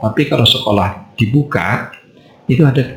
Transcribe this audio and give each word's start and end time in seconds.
Tapi 0.00 0.22
kalau 0.32 0.48
sekolah 0.48 1.12
dibuka, 1.12 1.92
itu 2.48 2.64
ada 2.64 2.96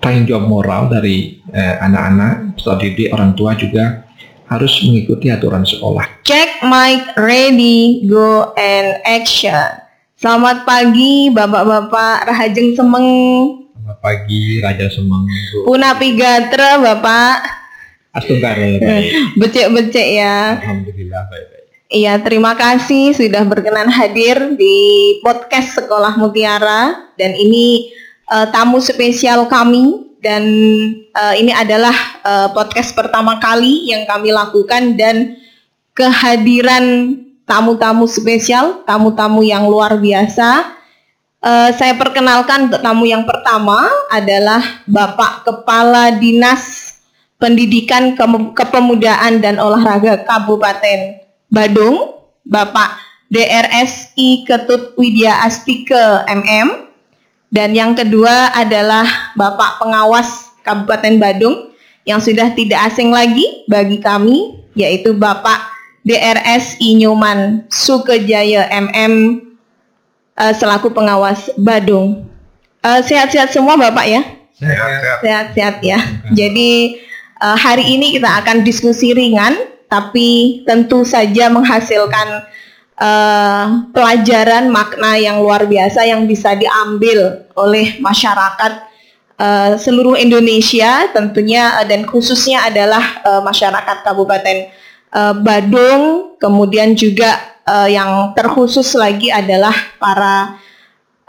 tanggung 0.00 0.24
jawab 0.24 0.48
moral 0.48 0.82
dari 0.88 1.44
eh, 1.52 1.76
anak-anak, 1.76 2.56
didik, 2.80 3.12
orang 3.12 3.36
tua 3.36 3.52
juga 3.52 4.08
harus 4.48 4.72
mengikuti 4.86 5.28
aturan 5.28 5.66
sekolah. 5.68 6.24
Check 6.24 6.64
mic, 6.64 7.12
ready, 7.20 8.08
go 8.08 8.56
and 8.56 8.96
action. 9.04 9.84
Selamat 10.16 10.64
pagi 10.64 11.28
Bapak-bapak 11.28 12.32
Rahajeng 12.32 12.72
Semeng. 12.72 13.08
Selamat 13.76 13.98
pagi 14.00 14.64
Raja 14.64 14.88
Semeng. 14.88 15.28
Bu. 15.28 15.68
Punapi 15.68 16.16
Gatra 16.16 16.80
Bapak. 16.80 17.36
Astungkare 18.16 18.80
baik. 18.80 19.12
Becek-becek 19.44 20.08
ya. 20.16 20.56
Alhamdulillah 20.56 21.28
baik-baik. 21.28 21.55
Iya, 21.86 22.18
terima 22.18 22.58
kasih 22.58 23.14
sudah 23.14 23.46
berkenan 23.46 23.86
hadir 23.86 24.58
di 24.58 25.18
podcast 25.22 25.78
Sekolah 25.78 26.18
Mutiara. 26.18 27.14
Dan 27.14 27.30
ini 27.38 27.94
eh, 28.26 28.46
tamu 28.50 28.82
spesial 28.82 29.46
kami. 29.46 30.18
Dan 30.18 30.42
eh, 30.98 31.34
ini 31.38 31.54
adalah 31.54 31.94
eh, 32.26 32.48
podcast 32.50 32.90
pertama 32.90 33.38
kali 33.38 33.86
yang 33.86 34.02
kami 34.02 34.34
lakukan. 34.34 34.98
Dan 34.98 35.38
kehadiran 35.94 37.14
tamu-tamu 37.46 38.10
spesial, 38.10 38.82
tamu-tamu 38.82 39.46
yang 39.46 39.70
luar 39.70 39.94
biasa. 39.94 40.66
Eh, 41.38 41.70
saya 41.70 41.94
perkenalkan 41.94 42.66
untuk 42.66 42.82
tamu 42.82 43.06
yang 43.06 43.22
pertama 43.22 43.86
adalah 44.10 44.82
Bapak 44.90 45.46
Kepala 45.46 46.18
Dinas 46.18 46.98
Pendidikan 47.38 48.18
Kepemudaan 48.58 49.38
dan 49.38 49.62
Olahraga 49.62 50.26
Kabupaten 50.26 51.25
Badung, 51.50 52.16
Bapak 52.46 52.98
DRSI 53.30 54.46
Ketut 54.46 54.94
Widya 54.98 55.46
Astike 55.46 56.26
MM. 56.30 56.88
Dan 57.50 57.72
yang 57.72 57.94
kedua 57.94 58.52
adalah 58.52 59.34
Bapak 59.38 59.78
Pengawas 59.78 60.50
Kabupaten 60.66 61.14
Badung 61.22 61.70
yang 62.06 62.18
sudah 62.18 62.54
tidak 62.54 62.90
asing 62.90 63.14
lagi 63.14 63.66
bagi 63.70 64.02
kami, 64.02 64.66
yaitu 64.74 65.14
Bapak 65.14 65.74
DRSI 66.06 67.02
Nyoman 67.02 67.66
Sukejaya 67.70 68.70
MM 68.70 69.46
selaku 70.36 70.92
pengawas 70.92 71.50
Badung. 71.56 72.28
Eh, 72.84 73.00
Sehat-sehat 73.02 73.50
semua 73.50 73.74
Bapak 73.74 74.06
ya? 74.06 74.22
Sehat-sehat. 74.56 75.18
Sehat-sehat 75.24 75.76
ya. 75.82 75.98
Jadi 76.30 77.00
eh, 77.40 77.56
hari 77.56 77.96
ini 77.96 78.14
kita 78.20 78.44
akan 78.44 78.62
diskusi 78.62 79.16
ringan, 79.16 79.56
tapi 79.86 80.62
tentu 80.66 81.06
saja 81.06 81.46
menghasilkan 81.50 82.46
eh, 82.98 83.64
pelajaran 83.94 84.68
makna 84.72 85.18
yang 85.20 85.40
luar 85.42 85.64
biasa 85.68 86.06
yang 86.06 86.26
bisa 86.26 86.56
diambil 86.58 87.46
oleh 87.54 88.00
masyarakat 88.02 88.72
eh, 89.38 89.72
seluruh 89.78 90.18
Indonesia 90.18 91.06
tentunya 91.14 91.80
eh, 91.82 91.86
dan 91.86 92.02
khususnya 92.08 92.66
adalah 92.66 93.04
eh, 93.22 93.42
masyarakat 93.44 93.96
Kabupaten 94.02 94.58
eh, 95.14 95.34
Badung, 95.38 96.36
kemudian 96.40 96.98
juga 96.98 97.38
eh, 97.62 97.94
yang 97.94 98.34
terkhusus 98.34 98.96
lagi 98.98 99.30
adalah 99.30 99.74
para 100.02 100.65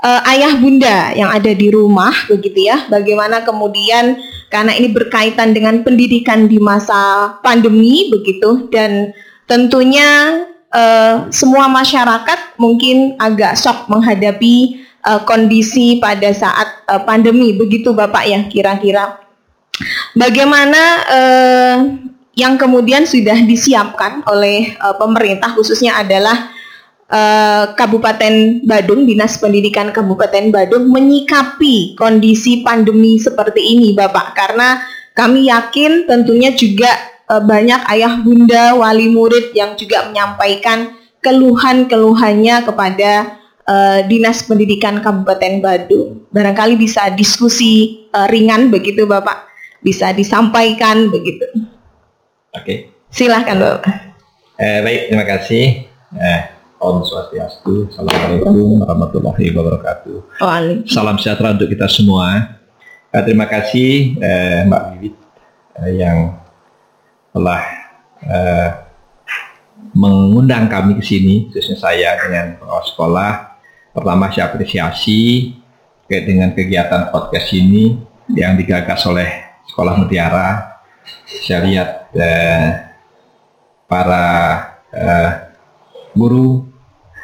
eh, 0.03 0.21
ayah 0.35 0.53
bunda 0.57 1.13
yang 1.17 1.29
ada 1.33 1.51
di 1.53 1.67
rumah 1.73 2.13
begitu 2.29 2.69
ya. 2.69 2.85
Bagaimana 2.89 3.41
kemudian 3.41 4.19
karena 4.47 4.71
ini 4.77 4.93
berkaitan 4.93 5.51
dengan 5.51 5.83
pendidikan 5.83 6.47
di 6.47 6.61
masa 6.61 7.33
pandemi 7.43 8.07
begitu 8.13 8.69
dan 8.69 9.11
tentunya 9.49 10.43
eh, 10.71 11.15
semua 11.33 11.67
masyarakat 11.71 12.59
mungkin 12.61 13.17
agak 13.17 13.57
shock 13.57 13.89
menghadapi 13.89 14.83
eh, 14.83 15.21
kondisi 15.25 15.97
pada 15.97 16.29
saat 16.31 16.67
eh, 16.87 17.01
pandemi 17.03 17.55
begitu 17.57 17.91
Bapak 17.95 18.23
ya 18.27 18.39
kira-kira. 18.47 19.23
Bagaimana 20.17 20.81
eh, 21.05 21.75
yang 22.37 22.57
kemudian 22.57 23.05
sudah 23.09 23.37
disiapkan 23.49 24.21
oleh 24.29 24.77
eh, 24.77 24.95
pemerintah 25.01 25.57
khususnya 25.57 25.97
adalah 25.97 26.53
eh, 27.07 27.63
Kabupaten 27.73 28.63
Badung, 28.67 29.07
Dinas 29.07 29.39
Pendidikan 29.39 29.95
Kabupaten 29.95 30.51
Badung 30.51 30.91
menyikapi 30.91 31.95
kondisi 31.95 32.61
pandemi 32.61 33.17
seperti 33.17 33.79
ini, 33.79 33.95
Bapak, 33.95 34.35
karena 34.35 34.79
kami 35.15 35.49
yakin 35.49 36.05
tentunya 36.05 36.53
juga 36.53 36.91
eh, 37.31 37.43
banyak 37.43 37.81
ayah 37.97 38.13
bunda, 38.21 38.75
wali 38.77 39.09
murid 39.09 39.55
yang 39.55 39.73
juga 39.79 40.07
menyampaikan 40.11 40.93
keluhan-keluhannya 41.23 42.63
kepada 42.63 43.11
eh, 43.65 43.99
Dinas 44.05 44.45
Pendidikan 44.45 44.99
Kabupaten 45.01 45.63
Badung. 45.63 46.27
Barangkali 46.31 46.77
bisa 46.77 47.09
diskusi 47.11 48.05
ringan 48.13 48.73
begitu, 48.73 49.05
Bapak, 49.05 49.45
bisa 49.81 50.09
disampaikan 50.13 51.13
begitu. 51.13 51.45
Oke. 52.57 52.89
Silahkan, 53.13 53.55
Bapak. 53.55 54.07
Eh, 54.57 54.79
baik, 54.81 55.01
terima 55.13 55.25
kasih. 55.25 55.65
Eh, 56.17 56.41
Om 56.77 57.01
Swastiastu. 57.01 57.89
Assalamualaikum 57.89 58.85
warahmatullahi 58.85 59.49
wabarakatuh. 59.49 60.37
Waalaikumsalam. 60.37 60.85
Salam 60.85 61.15
sejahtera 61.17 61.57
untuk 61.57 61.73
kita 61.73 61.89
semua. 61.89 62.53
Eh, 63.09 63.23
terima 63.25 63.49
kasih 63.49 64.13
eh, 64.21 64.61
Mbak 64.69 64.83
Wiwit 64.93 65.15
eh, 65.81 65.91
yang 65.97 66.37
telah 67.33 67.61
eh, 68.21 68.69
mengundang 69.97 70.69
kami 70.69 71.01
ke 71.01 71.03
sini, 71.03 71.49
khususnya 71.49 71.81
saya 71.81 72.09
dengan 72.21 72.61
pengawas 72.61 72.93
sekolah. 72.93 73.31
Pertama 73.97 74.29
saya 74.29 74.53
apresiasi 74.53 75.57
terkait 76.05 76.29
dengan 76.29 76.53
kegiatan 76.53 77.09
podcast 77.09 77.57
ini 77.57 77.97
yang 78.37 78.53
digagas 78.53 79.01
oleh 79.09 79.49
Sekolah 79.65 79.97
Mutiara. 79.97 80.77
Saya 81.25 81.65
lihat 81.65 81.89
eh, 82.13 82.69
para 83.89 84.25
eh, 84.93 85.29
guru, 86.13 86.66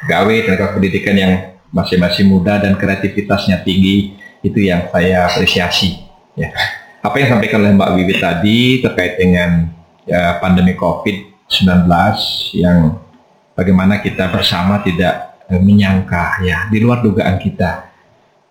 gawe 0.08 0.36
tenaga 0.44 0.75
pendidikan 0.75 1.16
yang 1.16 1.34
masih-masih 1.74 2.30
muda 2.30 2.62
dan 2.62 2.78
kreativitasnya 2.78 3.66
tinggi 3.66 4.14
itu 4.46 4.59
yang 4.62 4.86
saya 4.94 5.25
apresiasi. 5.25 6.03
Ya. 6.38 6.53
Apa 7.02 7.19
yang 7.19 7.36
disampaikan 7.36 7.59
oleh 7.66 7.74
Mbak 7.75 7.90
Wiwit 7.97 8.19
tadi 8.22 8.59
terkait 8.80 9.19
dengan 9.19 9.74
ya, 10.08 10.40
pandemi 10.40 10.78
COVID-19 10.78 11.90
yang 12.56 13.02
bagaimana 13.58 14.00
kita 14.00 14.30
bersama 14.30 14.80
tidak 14.86 15.44
eh, 15.50 15.59
menyangka 15.59 16.44
ya 16.46 16.68
di 16.72 16.78
luar 16.80 17.03
dugaan 17.03 17.42
kita 17.42 17.92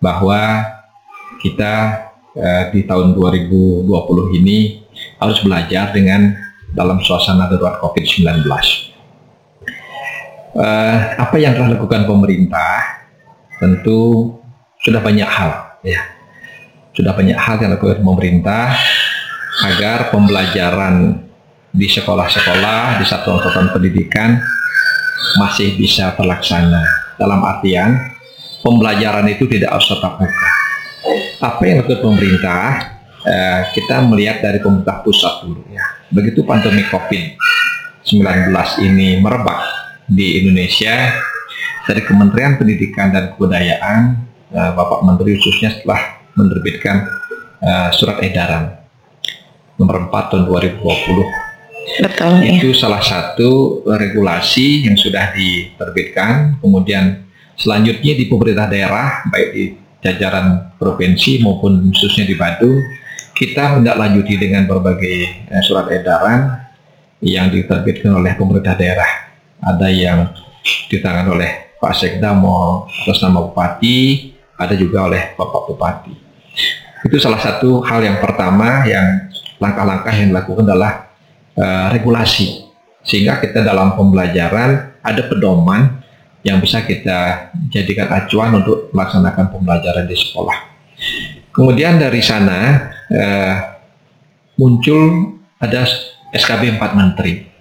bahwa 0.02 0.66
kita 1.41 1.72
eh, 2.36 2.64
di 2.76 2.84
tahun 2.84 3.16
2020 3.16 3.88
ini 4.42 4.84
harus 5.16 5.38
belajar 5.41 5.94
dengan 5.94 6.36
dalam 6.72 7.00
suasana 7.00 7.48
darurat 7.48 7.80
COVID-19 7.80 8.91
eh, 10.56 10.96
apa 11.16 11.36
yang 11.40 11.56
telah 11.56 11.72
dilakukan 11.72 12.04
pemerintah 12.04 13.00
tentu 13.56 14.32
sudah 14.82 15.00
banyak 15.00 15.28
hal 15.28 15.80
ya. 15.86 16.00
Sudah 16.92 17.16
banyak 17.16 17.38
hal 17.38 17.56
yang 17.62 17.72
dilakukan 17.72 18.04
pemerintah 18.04 18.76
agar 19.64 20.12
pembelajaran 20.12 21.24
di 21.72 21.88
sekolah-sekolah 21.88 23.00
di 23.00 23.04
satuan-satuan 23.08 23.72
pendidikan 23.72 24.36
masih 25.41 25.72
bisa 25.78 26.12
terlaksana. 26.12 26.84
Dalam 27.16 27.41
artian 27.46 27.96
pembelajaran 28.60 29.24
itu 29.30 29.48
tidak 29.48 29.72
harus 29.78 29.88
tatap 29.88 30.20
muka. 30.20 30.50
Apa 31.41 31.62
yang 31.64 31.80
dilakukan 31.80 32.02
pemerintah 32.02 32.64
eh, 33.24 33.60
kita 33.72 34.04
melihat 34.04 34.44
dari 34.44 34.60
pemerintah 34.60 35.00
pusat 35.00 35.48
dulu 35.48 35.64
ya. 35.72 35.86
Begitu 36.12 36.44
pandemi 36.44 36.84
COVID-19 36.92 38.52
ini 38.84 39.16
merebak 39.16 39.81
di 40.08 40.42
Indonesia 40.42 41.14
dari 41.86 42.02
Kementerian 42.02 42.58
Pendidikan 42.58 43.10
dan 43.10 43.34
Kebudayaan 43.34 44.00
eh, 44.50 44.70
Bapak 44.74 45.03
Menteri 45.03 45.38
khususnya 45.38 45.74
setelah 45.74 46.22
menerbitkan 46.38 46.97
eh, 47.62 47.88
surat 47.94 48.22
edaran 48.22 48.82
nomor 49.77 50.09
4 50.09 50.30
tahun 50.30 50.44
2020 50.47 51.53
Betul 51.82 52.32
ya. 52.41 52.50
itu 52.56 52.71
salah 52.72 53.03
satu 53.03 53.82
regulasi 53.84 54.86
yang 54.86 54.94
sudah 54.94 55.34
diterbitkan. 55.34 56.62
Kemudian 56.62 57.27
selanjutnya 57.59 58.15
di 58.15 58.24
pemerintah 58.30 58.71
daerah 58.71 59.27
baik 59.28 59.48
di 59.50 59.65
jajaran 60.03 60.78
provinsi 60.78 61.42
maupun 61.42 61.91
khususnya 61.91 62.27
di 62.27 62.34
Badung 62.38 62.78
kita 63.32 63.74
menindaklanjuti 63.74 64.34
dengan 64.38 64.66
berbagai 64.71 65.16
eh, 65.50 65.62
surat 65.66 65.91
edaran 65.91 66.62
yang 67.22 67.50
diterbitkan 67.50 68.15
oleh 68.15 68.34
pemerintah 68.34 68.74
daerah 68.74 69.31
ada 69.62 69.88
yang 69.88 70.34
ditangan 70.91 71.30
oleh 71.30 71.78
Pak 71.78 71.94
Sekda 71.98 72.34
mau 72.34 72.86
atas 72.86 73.18
nama 73.22 73.42
Bupati, 73.42 74.30
ada 74.59 74.74
juga 74.74 75.06
oleh 75.06 75.34
Bapak 75.34 75.70
Bupati. 75.70 76.14
Itu 77.03 77.18
salah 77.18 77.42
satu 77.42 77.82
hal 77.82 78.03
yang 78.06 78.22
pertama 78.22 78.86
yang 78.86 79.26
langkah-langkah 79.59 80.14
yang 80.14 80.30
dilakukan 80.30 80.66
adalah 80.66 81.10
eh, 81.59 81.86
regulasi. 81.91 82.70
Sehingga 83.03 83.42
kita 83.42 83.66
dalam 83.66 83.98
pembelajaran 83.98 85.03
ada 85.03 85.22
pedoman 85.26 86.03
yang 86.47 86.62
bisa 86.62 86.82
kita 86.86 87.50
jadikan 87.70 88.10
acuan 88.10 88.54
untuk 88.62 88.94
melaksanakan 88.94 89.50
pembelajaran 89.50 90.06
di 90.06 90.15
sekolah. 90.15 90.58
Kemudian 91.50 91.98
dari 91.98 92.22
sana 92.22 92.91
eh, 93.10 93.54
muncul 94.54 95.34
ada 95.58 95.82
SKB 96.30 96.78
4 96.78 96.98
Menteri. 96.98 97.52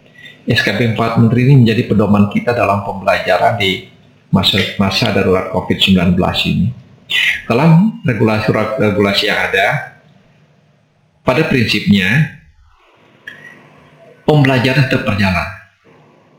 SKB 0.52 1.00
4 1.00 1.22
Menteri 1.24 1.48
ini 1.48 1.64
menjadi 1.64 1.88
pedoman 1.88 2.28
kita 2.28 2.52
dalam 2.52 2.84
pembelajaran 2.84 3.56
di 3.56 3.88
masa, 4.36 4.60
masa 4.76 5.16
darurat 5.16 5.48
COVID-19 5.56 6.20
ini. 6.52 6.68
Dalam 7.48 8.04
regulasi-regulasi 8.04 9.24
yang 9.32 9.40
ada, 9.52 9.68
pada 11.24 11.48
prinsipnya 11.48 12.40
pembelajaran 14.28 14.92
tetap 14.92 15.08
berjalan. 15.08 15.48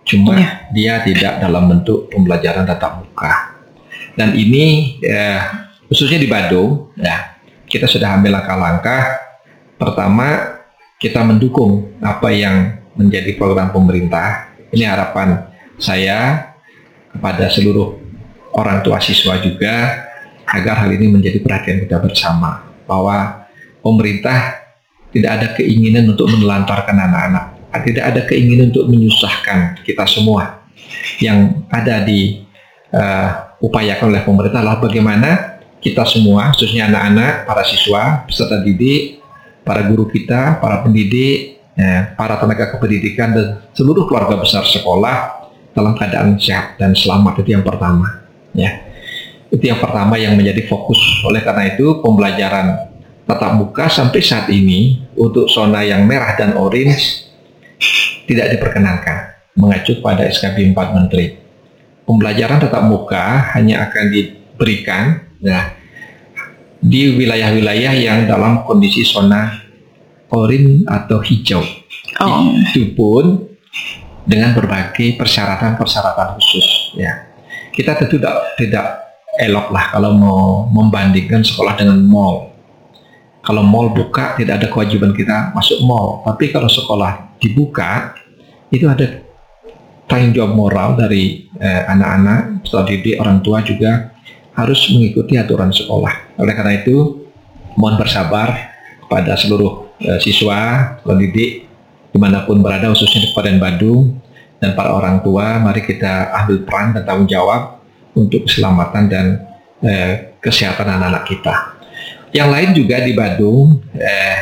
Cuma 0.02 0.34
ya. 0.36 0.48
dia 0.74 0.94
tidak 1.06 1.40
dalam 1.40 1.68
bentuk 1.72 2.12
pembelajaran 2.12 2.68
tatap 2.68 3.00
muka. 3.00 3.56
Dan 4.12 4.36
ini 4.36 4.98
eh, 5.00 5.40
khususnya 5.88 6.20
di 6.20 6.28
Badung, 6.28 6.92
ya 7.00 7.38
kita 7.64 7.88
sudah 7.88 8.20
ambil 8.20 8.36
langkah-langkah. 8.36 9.02
Pertama, 9.80 10.58
kita 11.00 11.24
mendukung 11.24 11.96
apa 12.04 12.28
yang 12.28 12.81
menjadi 12.96 13.36
program 13.36 13.72
pemerintah. 13.72 14.52
Ini 14.72 14.88
harapan 14.88 15.52
saya 15.76 16.52
kepada 17.12 17.48
seluruh 17.52 18.00
orang 18.56 18.80
tua 18.80 19.00
siswa 19.00 19.36
juga 19.40 20.08
agar 20.48 20.84
hal 20.84 20.90
ini 20.96 21.12
menjadi 21.12 21.40
perhatian 21.40 21.84
kita 21.84 22.00
bersama 22.00 22.64
bahwa 22.88 23.48
pemerintah 23.80 24.60
tidak 25.12 25.30
ada 25.40 25.46
keinginan 25.52 26.08
untuk 26.08 26.28
menelantarkan 26.32 26.96
anak-anak, 26.96 27.44
tidak 27.84 28.04
ada 28.16 28.20
keinginan 28.24 28.72
untuk 28.72 28.88
menyusahkan 28.88 29.80
kita 29.84 30.08
semua. 30.08 30.64
Yang 31.20 31.68
ada 31.68 32.00
di 32.04 32.44
uh, 32.92 33.56
upayakan 33.60 34.08
oleh 34.12 34.22
pemerintah 34.24 34.60
adalah 34.64 34.80
bagaimana 34.80 35.60
kita 35.82 36.06
semua, 36.08 36.52
khususnya 36.54 36.88
anak-anak, 36.88 37.44
para 37.44 37.62
siswa, 37.66 38.24
peserta 38.24 38.62
didik, 38.64 39.20
para 39.66 39.84
guru 39.84 40.08
kita, 40.08 40.62
para 40.62 40.80
pendidik, 40.80 41.61
ya, 41.76 42.12
para 42.16 42.38
tenaga 42.38 42.76
kependidikan 42.76 43.32
dan 43.32 43.46
seluruh 43.72 44.08
keluarga 44.08 44.40
besar 44.40 44.64
sekolah 44.64 45.48
dalam 45.72 45.96
keadaan 45.96 46.36
sehat 46.36 46.76
dan 46.76 46.92
selamat 46.92 47.44
itu 47.44 47.56
yang 47.56 47.64
pertama. 47.64 48.24
Ya, 48.52 48.84
itu 49.48 49.64
yang 49.68 49.80
pertama 49.80 50.20
yang 50.20 50.36
menjadi 50.36 50.68
fokus. 50.68 51.00
Oleh 51.24 51.40
karena 51.40 51.72
itu 51.72 52.00
pembelajaran 52.04 52.92
tatap 53.24 53.52
muka 53.56 53.88
sampai 53.88 54.20
saat 54.20 54.46
ini 54.52 55.00
untuk 55.16 55.48
zona 55.48 55.80
yang 55.84 56.04
merah 56.04 56.36
dan 56.36 56.56
orange 56.58 57.28
tidak 58.28 58.56
diperkenankan 58.56 59.32
mengacu 59.56 60.00
pada 60.00 60.28
SKB 60.28 60.72
4 60.72 60.96
Menteri. 60.96 61.36
Pembelajaran 62.02 62.60
tatap 62.60 62.84
muka 62.88 63.54
hanya 63.56 63.88
akan 63.88 64.04
diberikan 64.10 65.22
nah, 65.38 65.72
di 66.82 67.14
wilayah-wilayah 67.14 67.94
yang 67.94 68.18
dalam 68.26 68.66
kondisi 68.66 69.06
zona 69.06 69.62
orange 70.32 70.88
atau 70.88 71.18
hijau. 71.20 71.62
Oh. 72.20 72.52
Itu 72.72 72.92
pun 72.96 73.46
dengan 74.24 74.56
berbagai 74.56 75.16
persyaratan-persyaratan 75.20 76.28
khusus. 76.40 76.96
Ya, 76.96 77.32
kita 77.72 77.96
tentu 77.96 78.20
tidak, 78.20 78.36
tidak 78.56 78.86
elok 79.40 79.72
lah 79.72 79.92
kalau 79.92 80.12
mau 80.16 80.68
membandingkan 80.68 81.40
sekolah 81.40 81.72
dengan 81.76 82.04
mall 82.04 82.52
kalau 83.42 83.66
mall 83.66 83.90
buka 83.90 84.38
tidak 84.38 84.62
ada 84.62 84.66
kewajiban 84.70 85.10
kita 85.10 85.50
masuk 85.50 85.82
mall. 85.82 86.22
Tapi 86.22 86.54
kalau 86.54 86.70
sekolah 86.70 87.36
dibuka 87.42 88.14
itu 88.70 88.86
ada 88.86 89.18
tanggung 90.06 90.30
jawab 90.30 90.54
moral 90.54 90.94
dari 90.94 91.50
eh, 91.58 91.82
anak-anak, 91.90 92.62
peserta 92.62 92.86
didik, 92.86 93.18
orang 93.18 93.42
tua 93.42 93.58
juga 93.66 94.14
harus 94.54 94.78
mengikuti 94.94 95.34
aturan 95.34 95.74
sekolah. 95.74 96.38
Oleh 96.38 96.54
karena 96.54 96.78
itu, 96.78 97.26
mohon 97.74 97.98
bersabar 97.98 98.78
kepada 99.02 99.34
seluruh 99.34 99.91
eh, 100.02 100.18
siswa, 100.20 100.94
pendidik 101.06 101.70
di 102.12 102.18
mana 102.20 102.44
pun 102.44 102.60
berada, 102.60 102.92
khususnya 102.92 103.24
di 103.24 103.28
Kabupaten 103.32 103.56
Badung 103.56 104.20
dan 104.60 104.76
para 104.76 104.92
orang 104.92 105.24
tua, 105.24 105.58
mari 105.58 105.82
kita 105.82 106.34
ambil 106.44 106.62
peran 106.68 106.86
dan 106.94 107.02
tanggung 107.08 107.30
jawab 107.30 107.80
untuk 108.12 108.44
keselamatan 108.44 109.04
dan 109.08 109.26
eh, 109.80 110.36
kesehatan 110.38 110.86
anak-anak 110.86 111.24
kita. 111.26 111.54
Yang 112.32 112.48
lain 112.48 112.70
juga 112.76 112.96
di 113.00 113.12
Badung, 113.16 113.80
eh, 113.96 114.38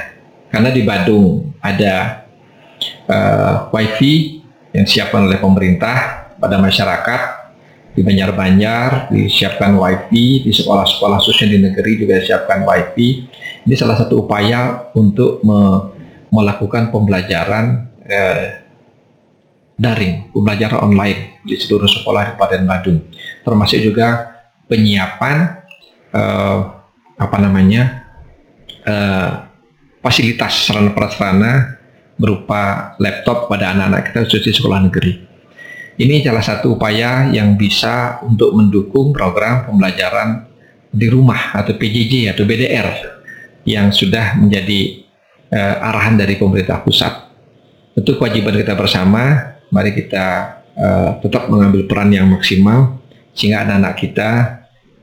karena 0.51 0.71
di 0.75 0.83
Badung 0.83 1.55
ada 1.62 2.27
uh, 3.07 3.71
wifi 3.71 4.43
yang 4.75 4.85
disiapkan 4.87 5.27
oleh 5.27 5.39
pemerintah 5.39 6.31
pada 6.39 6.57
masyarakat. 6.59 7.39
Di 7.91 8.07
Banjar-Banjar 8.07 9.11
disiapkan 9.11 9.75
wifi, 9.75 10.47
di 10.47 10.55
sekolah-sekolah 10.55 11.19
khususnya 11.19 11.59
di 11.59 11.59
negeri 11.59 11.99
juga 11.99 12.23
disiapkan 12.23 12.62
wifi. 12.62 13.27
Ini 13.70 13.78
salah 13.78 13.94
satu 13.94 14.26
upaya 14.26 14.90
untuk 14.99 15.46
me 15.46 15.94
melakukan 16.34 16.90
pembelajaran 16.90 17.87
eh, 18.02 18.67
daring, 19.78 20.34
pembelajaran 20.34 20.90
online 20.90 21.38
di 21.46 21.55
seluruh 21.55 21.87
sekolah 21.87 22.22
di 22.26 22.31
Kabupaten 22.34 22.67
Badung, 22.67 22.99
termasuk 23.46 23.78
juga 23.78 24.26
penyiapan 24.67 25.62
eh, 26.11 26.58
apa 27.14 27.37
namanya 27.38 28.11
uh, 28.90 29.46
fasilitas 30.02 30.66
sarana 30.66 30.90
prasarana 30.90 31.78
berupa 32.19 32.96
laptop 32.99 33.46
pada 33.46 33.70
anak-anak 33.70 34.02
kita 34.11 34.50
di 34.50 34.50
sekolah 34.50 34.82
negeri. 34.82 35.14
Ini 35.94 36.26
salah 36.26 36.43
satu 36.43 36.75
upaya 36.75 37.31
yang 37.31 37.55
bisa 37.55 38.19
untuk 38.26 38.50
mendukung 38.50 39.14
program 39.14 39.62
pembelajaran 39.70 40.43
di 40.90 41.06
rumah 41.06 41.55
atau 41.55 41.78
PJJ 41.78 42.34
atau 42.34 42.43
BDR 42.43 43.19
yang 43.65 43.93
sudah 43.93 44.39
menjadi 44.39 45.05
uh, 45.53 45.89
arahan 45.93 46.17
dari 46.17 46.39
pemerintah 46.41 46.81
pusat. 46.81 47.12
Tentu 47.97 48.17
kewajiban 48.17 48.57
kita 48.57 48.79
bersama, 48.79 49.55
mari 49.69 49.93
kita 49.93 50.27
uh, 50.79 51.11
tetap 51.21 51.51
mengambil 51.51 51.85
peran 51.85 52.11
yang 52.15 52.31
maksimal 52.31 53.01
sehingga 53.35 53.67
anak-anak 53.67 53.95
kita 53.99 54.31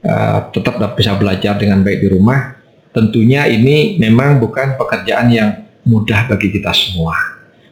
uh, 0.03 0.39
tetap 0.49 0.93
bisa 0.97 1.13
belajar 1.15 1.53
dengan 1.59 1.83
baik 1.83 1.99
di 2.01 2.09
rumah. 2.09 2.57
Tentunya 2.95 3.45
ini 3.45 4.01
memang 4.01 4.41
bukan 4.41 4.73
pekerjaan 4.79 5.29
yang 5.29 5.49
mudah 5.85 6.25
bagi 6.25 6.49
kita 6.49 6.73
semua. 6.73 7.13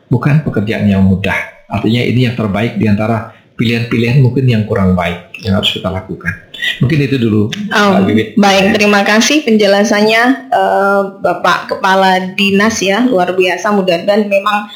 Bukan 0.05 0.45
pekerjaan 0.45 0.85
yang 0.85 1.01
mudah. 1.01 1.65
Artinya 1.65 2.05
ini 2.05 2.29
yang 2.29 2.37
terbaik 2.37 2.77
di 2.77 2.85
antara 2.85 3.33
pilihan-pilihan 3.57 4.21
mungkin 4.21 4.45
yang 4.45 4.63
kurang 4.69 4.93
baik 4.93 5.41
yang 5.41 5.57
harus 5.57 5.73
kita 5.73 5.89
lakukan. 5.89 6.44
Mungkin 6.83 6.99
itu 7.07 7.15
dulu. 7.15 7.47
Oh, 7.71 7.91
baik, 8.35 8.65
terima 8.75 9.01
kasih 9.07 9.47
penjelasannya. 9.47 10.51
Uh, 10.51 11.01
Bapak 11.23 11.71
Kepala 11.71 12.35
Dinas 12.35 12.83
ya, 12.83 13.05
luar 13.07 13.31
biasa 13.31 13.71
mudah-mudahan 13.71 14.27
memang 14.27 14.67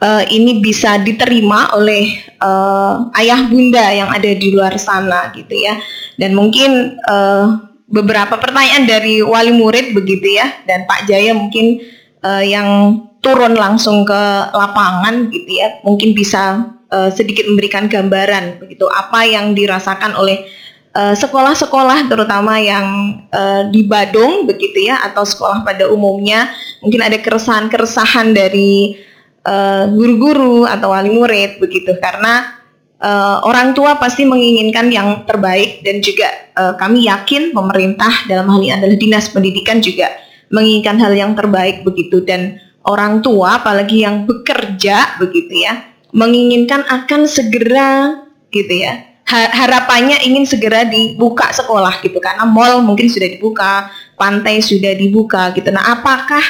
uh, 0.00 0.22
ini 0.30 0.58
bisa 0.62 0.98
diterima 1.00 1.74
oleh 1.76 2.18
uh, 2.40 3.10
ayah 3.18 3.46
bunda 3.46 3.86
yang 3.90 4.10
ada 4.10 4.30
di 4.30 4.48
luar 4.52 4.74
sana 4.80 5.30
gitu 5.34 5.54
ya. 5.54 5.78
Dan 6.16 6.36
mungkin 6.36 7.00
uh, 7.08 7.70
beberapa 7.90 8.38
pertanyaan 8.38 8.86
dari 8.86 9.20
wali 9.24 9.50
murid 9.54 9.92
begitu 9.96 10.36
ya. 10.36 10.46
Dan 10.64 10.86
Pak 10.86 11.10
Jaya 11.10 11.34
mungkin 11.34 11.82
uh, 12.22 12.44
yang 12.44 13.00
turun 13.20 13.52
langsung 13.58 14.08
ke 14.08 14.22
lapangan 14.54 15.28
gitu 15.28 15.50
ya. 15.50 15.82
Mungkin 15.84 16.16
bisa 16.16 16.72
uh, 16.88 17.10
sedikit 17.12 17.44
memberikan 17.48 17.90
gambaran 17.90 18.62
begitu. 18.62 18.88
Apa 18.88 19.26
yang 19.28 19.52
dirasakan 19.52 20.16
oleh 20.16 20.59
sekolah-sekolah 20.90 21.98
uh, 22.04 22.08
terutama 22.10 22.58
yang 22.58 23.20
uh, 23.30 23.70
di 23.70 23.86
Badung 23.86 24.46
begitu 24.46 24.90
ya 24.90 25.06
atau 25.06 25.22
sekolah 25.22 25.62
pada 25.62 25.86
umumnya 25.86 26.50
mungkin 26.82 26.98
ada 26.98 27.14
keresahan-keresahan 27.22 28.34
dari 28.34 28.98
Eh, 29.40 29.84
guru-guru 29.96 30.68
uh, 30.68 30.76
atau 30.76 30.92
wali 30.92 31.08
murid 31.16 31.56
begitu. 31.64 31.96
Karena 31.96 32.60
uh, 33.00 33.40
orang 33.48 33.72
tua 33.72 33.96
pasti 33.96 34.28
menginginkan 34.28 34.92
yang 34.92 35.24
terbaik 35.24 35.80
dan 35.80 36.04
juga 36.04 36.28
uh, 36.60 36.76
kami 36.76 37.08
yakin 37.08 37.56
pemerintah 37.56 38.12
dalam 38.28 38.52
hal 38.52 38.60
ini 38.60 38.76
adalah 38.76 38.96
dinas 39.00 39.32
pendidikan 39.32 39.80
juga 39.80 40.12
menginginkan 40.52 41.00
hal 41.00 41.16
yang 41.16 41.32
terbaik 41.32 41.80
begitu. 41.88 42.20
Dan 42.20 42.60
orang 42.84 43.24
tua 43.24 43.64
apalagi 43.64 44.04
yang 44.04 44.28
bekerja 44.28 45.16
begitu 45.16 45.64
ya 45.64 45.88
menginginkan 46.12 46.84
akan 46.84 47.24
segera 47.24 48.20
gitu 48.52 48.76
ya 48.76 49.08
harapannya 49.30 50.26
ingin 50.26 50.42
segera 50.42 50.82
dibuka 50.82 51.46
sekolah 51.54 52.02
gitu 52.02 52.18
karena 52.18 52.42
mall 52.42 52.82
mungkin 52.82 53.06
sudah 53.06 53.30
dibuka 53.30 53.86
pantai 54.18 54.58
sudah 54.58 54.90
dibuka 54.98 55.54
gitu. 55.54 55.70
Nah 55.70 55.94
apakah 55.94 56.44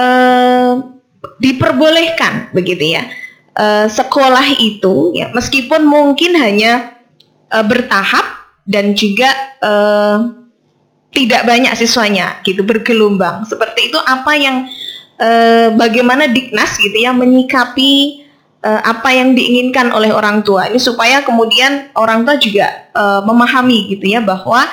uh, 0.00 0.72
diperbolehkan 1.36 2.56
begitu 2.56 2.96
ya? 2.96 3.04
Uh, 3.56 3.88
sekolah 3.88 4.60
itu 4.60 5.16
ya 5.16 5.32
meskipun 5.32 5.88
mungkin 5.88 6.36
hanya 6.36 7.00
uh, 7.48 7.64
bertahap 7.64 8.24
dan 8.68 8.92
juga 8.92 9.32
uh, 9.64 10.18
tidak 11.14 11.48
banyak 11.48 11.72
siswanya 11.72 12.40
gitu 12.44 12.60
bergelombang. 12.64 13.48
Seperti 13.48 13.88
itu 13.88 13.98
apa 14.04 14.32
yang 14.36 14.68
uh, 15.16 15.72
bagaimana 15.72 16.28
Diknas 16.28 16.76
gitu 16.76 16.96
ya 16.96 17.16
menyikapi 17.16 18.25
uh, 18.62 18.80
apa 18.86 19.12
yang 19.12 19.34
diinginkan 19.34 19.92
oleh 19.92 20.14
orang 20.14 20.40
tua. 20.46 20.70
Ini 20.70 20.80
supaya 20.80 21.20
kemudian 21.26 21.92
orang 21.98 22.24
tua 22.24 22.36
juga 22.40 22.88
uh, 22.94 23.20
memahami 23.26 23.92
gitu 23.96 24.06
ya 24.08 24.22
bahwa 24.22 24.64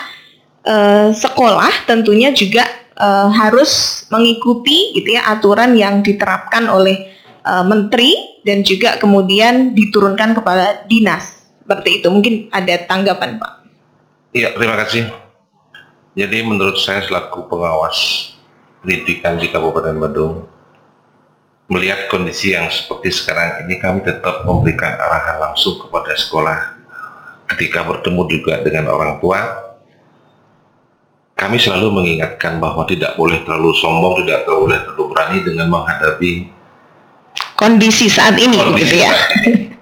uh, 0.67 1.09
sekolah 1.11 1.89
tentunya 1.89 2.31
juga 2.31 2.63
uh, 2.99 3.27
harus 3.33 4.03
mengikuti 4.13 4.95
gitu 4.95 5.17
ya 5.17 5.27
aturan 5.33 5.73
yang 5.75 6.05
diterapkan 6.05 6.69
oleh 6.69 7.11
uh, 7.43 7.65
menteri 7.65 8.39
dan 8.43 8.61
juga 8.63 8.99
kemudian 8.99 9.75
diturunkan 9.75 10.37
kepada 10.37 10.85
dinas. 10.87 11.43
Seperti 11.63 12.03
itu. 12.03 12.07
Mungkin 12.11 12.51
ada 12.51 12.75
tanggapan 12.83 13.39
pak? 13.39 13.63
Iya 14.35 14.51
terima 14.51 14.75
kasih. 14.83 15.07
Jadi 16.13 16.45
menurut 16.45 16.77
saya 16.77 17.01
selaku 17.01 17.49
pengawas 17.49 18.29
pendidikan 18.83 19.39
di 19.39 19.47
Kabupaten 19.49 19.95
Bandung 19.97 20.52
melihat 21.73 22.05
kondisi 22.05 22.53
yang 22.53 22.69
seperti 22.69 23.09
sekarang 23.09 23.65
ini 23.65 23.81
kami 23.81 24.05
tetap 24.05 24.45
memberikan 24.45 24.93
arahan 24.93 25.41
langsung 25.41 25.81
kepada 25.81 26.13
sekolah. 26.13 26.77
Ketika 27.49 27.81
bertemu 27.83 28.21
juga 28.29 28.61
dengan 28.61 28.93
orang 28.93 29.17
tua 29.17 29.41
kami 31.33 31.57
selalu 31.57 31.89
mengingatkan 31.91 32.61
bahwa 32.61 32.85
tidak 32.85 33.17
boleh 33.17 33.41
terlalu 33.41 33.73
sombong 33.75 34.21
tidak 34.23 34.45
boleh 34.45 34.79
terlalu 34.85 35.03
berani 35.11 35.37
dengan 35.41 35.67
menghadapi 35.73 36.31
kondisi 37.57 38.05
saat 38.07 38.37
ini 38.37 38.53
kondisi 38.53 38.85
gitu 38.85 38.95
ya. 39.01 39.11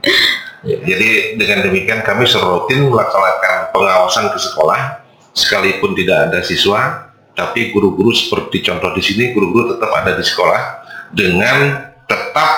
ya 0.71 0.77
jadi 0.81 1.37
dengan 1.37 1.59
demikian 1.67 2.01
kami 2.07 2.23
serutin 2.23 2.87
melaksanakan 2.87 3.75
pengawasan 3.75 4.31
ke 4.31 4.39
sekolah. 4.39 5.03
Sekalipun 5.31 5.95
tidak 5.95 6.27
ada 6.27 6.39
siswa 6.43 7.07
tapi 7.31 7.71
guru-guru 7.71 8.11
seperti 8.11 8.67
contoh 8.67 8.91
di 8.91 8.99
sini 8.99 9.31
guru-guru 9.31 9.75
tetap 9.75 9.91
ada 9.95 10.11
di 10.11 10.23
sekolah 10.23 10.80
dengan 11.11 11.91
tetap 12.07 12.51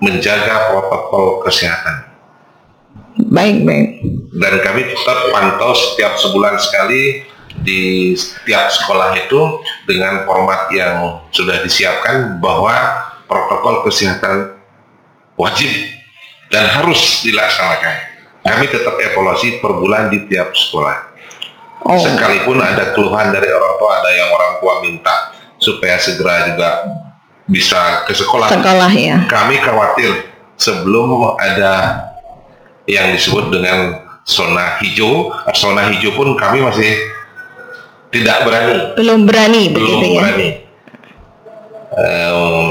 menjaga 0.00 0.72
protokol 0.72 1.44
kesehatan. 1.44 2.12
Baik, 3.30 3.62
baik. 3.62 3.88
Dan 4.34 4.54
kami 4.60 4.82
tetap 4.90 5.30
pantau 5.30 5.72
setiap 5.72 6.18
sebulan 6.18 6.58
sekali 6.58 7.22
di 7.62 8.12
setiap 8.18 8.66
sekolah 8.66 9.14
itu 9.14 9.62
dengan 9.86 10.26
format 10.26 10.66
yang 10.74 11.22
sudah 11.30 11.62
disiapkan 11.62 12.42
bahwa 12.42 12.74
protokol 13.30 13.86
kesehatan 13.86 14.58
wajib 15.38 15.70
dan 16.50 16.66
harus 16.66 17.22
dilaksanakan. 17.22 18.12
Kami 18.44 18.66
tetap 18.68 18.98
evaluasi 19.00 19.62
per 19.62 19.72
bulan 19.78 20.12
di 20.12 20.26
tiap 20.28 20.52
sekolah. 20.52 21.14
Oh. 21.84 21.96
Sekalipun 21.96 22.60
ada 22.60 22.92
keluhan 22.92 23.32
dari 23.32 23.48
orang 23.48 23.74
tua, 23.80 23.90
ada 24.02 24.10
yang 24.12 24.28
orang 24.34 24.52
tua 24.60 24.74
minta 24.84 25.32
supaya 25.60 25.96
segera 25.96 26.52
juga 26.52 26.68
bisa 27.44 28.04
ke 28.08 28.12
sekolah. 28.16 28.48
Sekolah 28.48 28.92
ya. 28.92 29.16
Kami 29.28 29.60
khawatir 29.60 30.32
sebelum 30.56 31.36
ada 31.36 32.06
yang 32.88 33.12
disebut 33.16 33.52
dengan 33.52 34.04
zona 34.24 34.80
hijau, 34.80 35.32
zona 35.52 35.92
hijau 35.92 36.16
pun 36.16 36.36
kami 36.36 36.64
masih 36.64 36.92
tidak 38.12 38.46
berani. 38.48 38.96
Belum 38.96 39.20
berani 39.28 39.62
belum 39.72 39.80
begitu 39.80 40.06
ya. 40.06 40.20
berani. 40.20 40.48
Um, 41.94 42.66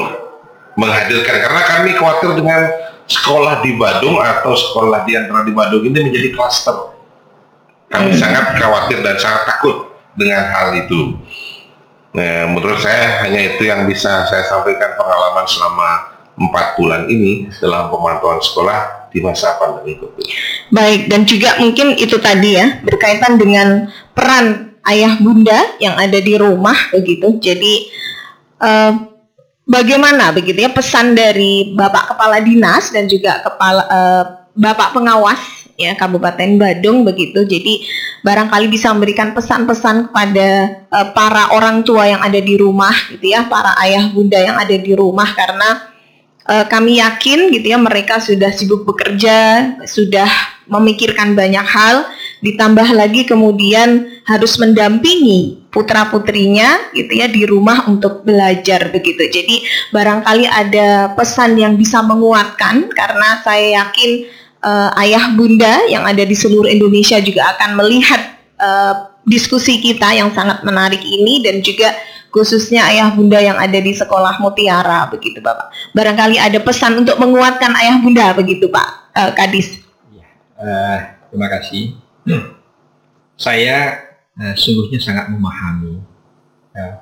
menghadirkan 0.76 1.36
karena 1.48 1.62
kami 1.64 1.90
khawatir 1.96 2.32
dengan 2.36 2.62
sekolah 3.08 3.62
di 3.62 3.76
Badung 3.78 4.20
atau 4.20 4.56
sekolah 4.56 5.06
di 5.06 5.14
antara 5.16 5.46
di 5.46 5.54
Badung 5.54 5.84
ini 5.86 6.12
menjadi 6.12 6.34
klaster. 6.34 6.96
Kami 7.94 8.10
hmm. 8.10 8.20
sangat 8.20 8.58
khawatir 8.58 9.06
dan 9.06 9.16
sangat 9.22 9.46
takut 9.46 9.94
dengan 10.18 10.50
hal 10.50 10.74
itu. 10.74 11.14
Nah, 12.14 12.46
menurut 12.46 12.78
saya 12.78 13.26
hanya 13.26 13.42
itu 13.42 13.66
yang 13.66 13.90
bisa 13.90 14.30
saya 14.30 14.46
sampaikan 14.46 14.94
pengalaman 14.94 15.50
selama 15.50 15.90
empat 16.38 16.78
bulan 16.78 17.10
ini 17.10 17.50
dalam 17.58 17.90
pemantauan 17.90 18.42
sekolah 18.42 19.10
di 19.10 19.22
masa 19.22 19.58
pandemi 19.58 19.98
COVID. 19.98 20.26
Baik, 20.74 21.10
dan 21.10 21.26
juga 21.26 21.58
mungkin 21.62 21.94
itu 21.98 22.18
tadi 22.18 22.58
ya 22.58 22.82
berkaitan 22.82 23.38
dengan 23.38 23.90
peran 24.14 24.78
ayah 24.90 25.18
bunda 25.22 25.58
yang 25.78 25.94
ada 25.98 26.18
di 26.18 26.34
rumah 26.38 26.76
begitu. 26.94 27.38
Jadi 27.38 27.90
uh, 28.62 28.94
bagaimana 29.66 30.34
begitu 30.34 30.66
ya 30.66 30.74
pesan 30.74 31.14
dari 31.14 31.74
bapak 31.78 32.14
kepala 32.14 32.42
dinas 32.42 32.90
dan 32.90 33.06
juga 33.06 33.42
kepala 33.46 33.82
uh, 33.90 34.24
bapak 34.54 34.98
pengawas 34.98 35.63
ya 35.78 35.98
Kabupaten 35.98 36.58
Badung 36.60 37.06
begitu. 37.06 37.46
Jadi 37.46 37.84
barangkali 38.22 38.70
bisa 38.70 38.94
memberikan 38.94 39.34
pesan-pesan 39.34 40.10
kepada 40.10 40.50
uh, 40.90 41.08
para 41.12 41.54
orang 41.54 41.82
tua 41.82 42.08
yang 42.08 42.22
ada 42.22 42.40
di 42.40 42.56
rumah 42.58 42.94
gitu 43.12 43.34
ya, 43.34 43.46
para 43.50 43.76
ayah 43.84 44.10
bunda 44.14 44.40
yang 44.40 44.58
ada 44.58 44.76
di 44.76 44.94
rumah 44.94 45.30
karena 45.34 45.94
uh, 46.48 46.66
kami 46.70 47.00
yakin 47.02 47.52
gitu 47.52 47.74
ya 47.74 47.80
mereka 47.80 48.20
sudah 48.22 48.52
sibuk 48.54 48.88
bekerja, 48.88 49.76
sudah 49.88 50.30
memikirkan 50.64 51.36
banyak 51.36 51.66
hal, 51.68 52.08
ditambah 52.40 52.88
lagi 52.96 53.28
kemudian 53.28 54.08
harus 54.24 54.56
mendampingi 54.56 55.68
putra 55.68 56.08
putrinya 56.08 56.94
gitu 56.96 57.12
ya 57.20 57.28
di 57.28 57.44
rumah 57.44 57.84
untuk 57.92 58.24
belajar 58.24 58.94
begitu. 58.94 59.28
Jadi 59.28 59.68
barangkali 59.92 60.46
ada 60.48 61.12
pesan 61.18 61.60
yang 61.60 61.76
bisa 61.76 62.00
menguatkan 62.00 62.88
karena 62.96 63.44
saya 63.44 63.84
yakin 63.84 64.43
uh, 64.64 64.90
ayah 65.04 65.36
bunda 65.36 65.84
yang 65.92 66.08
ada 66.08 66.24
di 66.24 66.34
seluruh 66.34 66.72
Indonesia 66.72 67.20
juga 67.20 67.54
akan 67.54 67.76
melihat 67.76 68.22
uh, 68.58 69.14
diskusi 69.28 69.84
kita 69.84 70.16
yang 70.16 70.32
sangat 70.32 70.64
menarik 70.64 71.04
ini 71.04 71.44
dan 71.44 71.60
juga 71.60 71.92
khususnya 72.34 72.90
ayah 72.90 73.14
bunda 73.14 73.38
yang 73.38 73.60
ada 73.60 73.78
di 73.78 73.94
sekolah 73.94 74.42
Mutiara 74.42 75.06
begitu 75.12 75.44
Bapak. 75.44 75.70
Barangkali 75.94 76.42
ada 76.42 76.58
pesan 76.64 77.06
untuk 77.06 77.20
menguatkan 77.22 77.76
ayah 77.78 78.00
bunda 78.02 78.34
begitu 78.34 78.72
Pak 78.72 78.88
uh, 79.14 79.32
Kadis. 79.36 79.84
Ya, 80.10 80.28
uh, 80.58 81.00
terima 81.30 81.48
kasih. 81.60 82.00
Saya 83.38 84.00
uh, 84.40 84.56
sungguhnya 84.56 84.98
sangat 85.04 85.28
memahami 85.30 86.16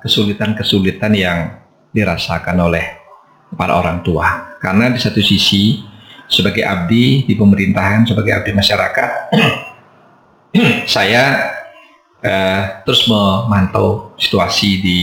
kesulitan-kesulitan 0.04 1.16
uh, 1.16 1.16
yang 1.16 1.38
dirasakan 1.96 2.60
oleh 2.60 2.84
para 3.56 3.72
orang 3.76 4.04
tua 4.04 4.56
karena 4.60 4.92
di 4.92 5.00
satu 5.00 5.20
sisi 5.20 5.91
sebagai 6.32 6.64
abdi 6.64 7.28
di 7.28 7.36
pemerintahan, 7.36 8.08
sebagai 8.08 8.32
abdi 8.32 8.56
masyarakat, 8.56 9.10
saya 10.96 11.52
uh, 12.24 12.62
terus 12.88 13.04
memantau 13.04 14.16
situasi 14.16 14.80
di 14.80 14.98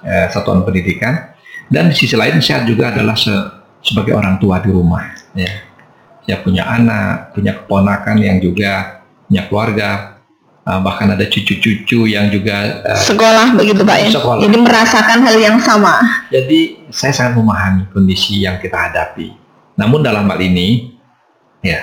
uh, 0.00 0.26
satuan 0.32 0.64
pendidikan 0.64 1.36
dan 1.68 1.92
di 1.92 1.94
sisi 1.94 2.16
lain 2.16 2.40
saya 2.40 2.64
juga 2.64 2.96
adalah 2.96 3.12
se 3.12 3.32
sebagai 3.80 4.16
orang 4.16 4.40
tua 4.40 4.60
di 4.60 4.72
rumah. 4.72 5.04
Ya. 5.36 5.68
Saya 6.24 6.44
punya 6.44 6.68
anak, 6.68 7.32
punya 7.32 7.56
keponakan 7.56 8.16
yang 8.20 8.36
juga 8.44 9.04
punya 9.24 9.48
keluarga, 9.48 10.20
uh, 10.68 10.80
bahkan 10.84 11.12
ada 11.16 11.24
cucu-cucu 11.24 12.08
yang 12.08 12.28
juga 12.28 12.84
uh, 12.84 13.04
sekolah 13.04 13.56
begitu 13.56 13.84
pak 13.84 13.96
ya. 14.00 14.08
Sekolah. 14.16 14.40
Jadi 14.44 14.56
merasakan 14.56 15.18
hal 15.24 15.36
yang 15.36 15.56
sama. 15.60 16.00
Jadi 16.28 16.88
saya 16.92 17.12
sangat 17.12 17.40
memahami 17.40 17.88
kondisi 17.92 18.44
yang 18.44 18.60
kita 18.60 18.76
hadapi 18.76 19.39
namun 19.80 20.04
dalam 20.04 20.28
hal 20.28 20.36
ini, 20.44 20.92
ya, 21.64 21.80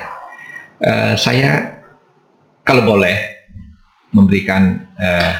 uh, 0.85 1.17
saya 1.17 1.81
kalau 2.61 2.85
boleh 2.85 3.17
memberikan 4.13 4.85
uh, 5.01 5.33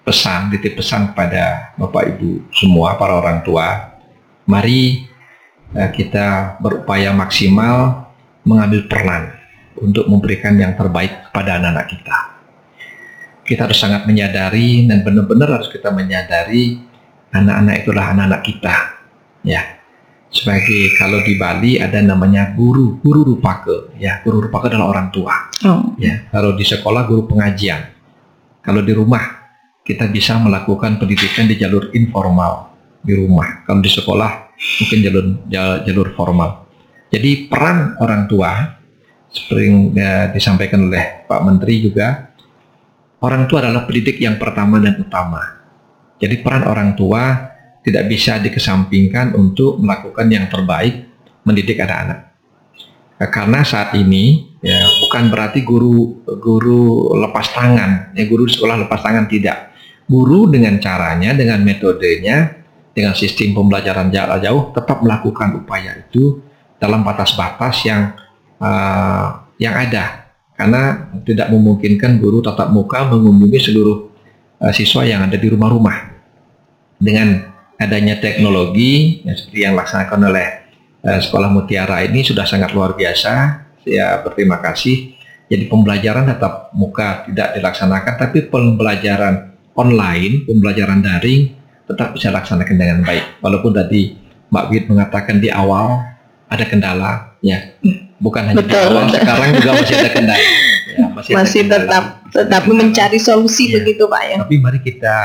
pesan, 0.00 0.48
titip 0.48 0.80
pesan 0.80 1.12
kepada 1.12 1.76
Bapak 1.76 2.16
Ibu 2.16 2.48
semua, 2.56 2.96
para 2.96 3.20
orang 3.20 3.44
tua, 3.44 4.00
mari 4.48 5.04
uh, 5.76 5.92
kita 5.92 6.56
berupaya 6.64 7.12
maksimal 7.12 8.08
mengambil 8.48 8.88
peran 8.88 9.36
untuk 9.76 10.08
memberikan 10.08 10.56
yang 10.56 10.72
terbaik 10.72 11.28
kepada 11.28 11.60
anak-anak 11.60 11.86
kita. 11.92 12.18
Kita 13.44 13.68
harus 13.68 13.76
sangat 13.76 14.08
menyadari 14.08 14.88
dan 14.88 15.04
benar-benar 15.04 15.60
harus 15.60 15.68
kita 15.68 15.92
menyadari 15.92 16.80
anak-anak 17.28 17.84
itulah 17.84 18.08
anak-anak 18.08 18.40
kita, 18.40 18.76
ya 19.44 19.83
sebagai 20.34 20.98
kalau 20.98 21.22
di 21.22 21.38
Bali 21.38 21.78
ada 21.78 22.02
namanya 22.02 22.50
guru 22.58 22.98
guru 22.98 23.22
rupake. 23.22 23.94
Ya 24.02 24.18
guru 24.26 24.42
rupake 24.42 24.66
adalah 24.66 24.90
orang 24.90 25.08
tua. 25.14 25.32
Oh. 25.62 25.94
ya 25.96 26.26
kalau 26.34 26.58
di 26.58 26.66
sekolah 26.66 27.06
guru 27.06 27.30
pengajian. 27.30 27.94
Kalau 28.60 28.82
di 28.82 28.90
rumah 28.90 29.22
kita 29.86 30.10
bisa 30.10 30.34
melakukan 30.42 30.98
pendidikan 30.98 31.46
di 31.46 31.54
jalur 31.54 31.94
informal 31.94 32.74
di 33.00 33.14
rumah. 33.14 33.62
Kalau 33.62 33.78
di 33.78 33.88
sekolah 33.92 34.30
mungkin 34.82 34.98
jalur 35.06 35.24
jalur 35.86 36.08
formal. 36.18 36.66
Jadi 37.14 37.46
peran 37.46 37.94
orang 38.02 38.26
tua 38.26 38.74
seperti 39.30 39.62
yang 39.70 39.78
ya, 39.94 40.12
disampaikan 40.34 40.90
oleh 40.90 41.26
Pak 41.30 41.40
Menteri 41.46 41.78
juga 41.78 42.34
orang 43.22 43.46
tua 43.46 43.62
adalah 43.62 43.86
pendidik 43.86 44.18
yang 44.18 44.34
pertama 44.34 44.82
dan 44.82 44.98
utama. 44.98 45.62
Jadi 46.18 46.42
peran 46.42 46.66
orang 46.66 46.98
tua 46.98 47.53
tidak 47.84 48.08
bisa 48.08 48.40
dikesampingkan 48.40 49.36
untuk 49.36 49.76
melakukan 49.76 50.26
yang 50.32 50.48
terbaik 50.48 51.04
mendidik 51.44 51.76
anak-anak. 51.84 52.32
Nah, 53.20 53.28
karena 53.30 53.60
saat 53.62 53.94
ini 53.94 54.56
ya 54.64 54.80
bukan 55.04 55.28
berarti 55.28 55.60
guru 55.62 56.24
guru 56.40 57.12
lepas 57.20 57.52
tangan, 57.52 58.16
ya 58.16 58.24
guru 58.24 58.48
sekolah 58.48 58.88
lepas 58.88 59.04
tangan 59.04 59.28
tidak. 59.28 59.76
Guru 60.04 60.48
dengan 60.52 60.76
caranya, 60.80 61.32
dengan 61.32 61.64
metodenya, 61.64 62.64
dengan 62.92 63.12
sistem 63.12 63.52
pembelajaran 63.52 64.08
jarak 64.08 64.40
jauh 64.40 64.72
tetap 64.72 65.00
melakukan 65.00 65.60
upaya 65.60 66.04
itu 66.04 66.40
dalam 66.76 67.00
batas-batas 67.00 67.84
yang 67.84 68.12
uh, 68.60 69.44
yang 69.56 69.74
ada 69.74 70.30
karena 70.54 71.10
tidak 71.26 71.50
memungkinkan 71.50 72.22
guru 72.22 72.38
tatap 72.38 72.70
muka 72.70 73.02
mengunjungi 73.10 73.58
seluruh 73.58 73.98
uh, 74.62 74.72
siswa 74.74 75.02
yang 75.02 75.26
ada 75.26 75.34
di 75.34 75.48
rumah-rumah 75.50 76.14
dengan 77.00 77.53
adanya 77.76 78.18
teknologi 78.18 79.22
yang 79.22 79.34
seperti 79.34 79.58
yang 79.60 79.72
dilaksanakan 79.74 80.20
oleh 80.30 80.46
uh, 81.02 81.20
sekolah 81.20 81.48
Mutiara 81.50 82.02
ini 82.02 82.22
sudah 82.22 82.44
sangat 82.44 82.70
luar 82.72 82.94
biasa 82.94 83.32
saya 83.82 84.22
berterima 84.22 84.62
kasih 84.62 85.12
jadi 85.44 85.68
pembelajaran 85.68 86.24
tatap 86.26 86.72
muka 86.72 87.26
tidak 87.28 87.52
dilaksanakan 87.54 88.14
tapi 88.16 88.38
pembelajaran 88.46 89.34
online 89.74 90.46
pembelajaran 90.46 91.02
daring 91.02 91.52
tetap 91.84 92.14
bisa 92.14 92.32
laksanakan 92.32 92.74
dengan 92.74 92.98
baik 93.02 93.42
walaupun 93.42 93.74
tadi 93.74 94.16
Mbak 94.48 94.64
Wid 94.70 94.84
mengatakan 94.86 95.42
di 95.42 95.50
awal 95.50 95.98
ada 96.46 96.62
kendala, 96.62 97.34
ya 97.42 97.74
bukan 98.22 98.54
hanya 98.54 98.62
Betul, 98.62 98.70
di 98.70 98.78
awal, 98.78 99.02
betul. 99.10 99.18
sekarang 99.18 99.50
juga 99.58 99.70
masih 99.74 99.94
ada 99.98 100.10
kendala. 100.14 100.44
Ya, 100.94 101.06
masih 101.10 101.32
ada 101.34 101.38
Masih 101.42 101.60
kendala. 101.66 101.80
tetap 101.82 102.04
tetap 102.30 102.62
mencari 102.70 103.18
solusi 103.18 103.64
Iya. 103.66 103.74
begitu 103.82 104.04
Pak 104.06 104.22
ya. 104.22 104.36
Tapi 104.46 104.54
mari 104.62 104.78
kita 104.78 105.16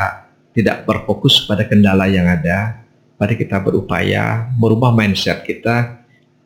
tidak 0.53 0.83
berfokus 0.85 1.45
pada 1.45 1.65
kendala 1.65 2.09
yang 2.09 2.25
ada. 2.25 2.83
Mari 3.19 3.35
kita 3.35 3.59
berupaya 3.59 4.47
merubah 4.55 4.95
mindset 4.95 5.43
kita. 5.43 6.01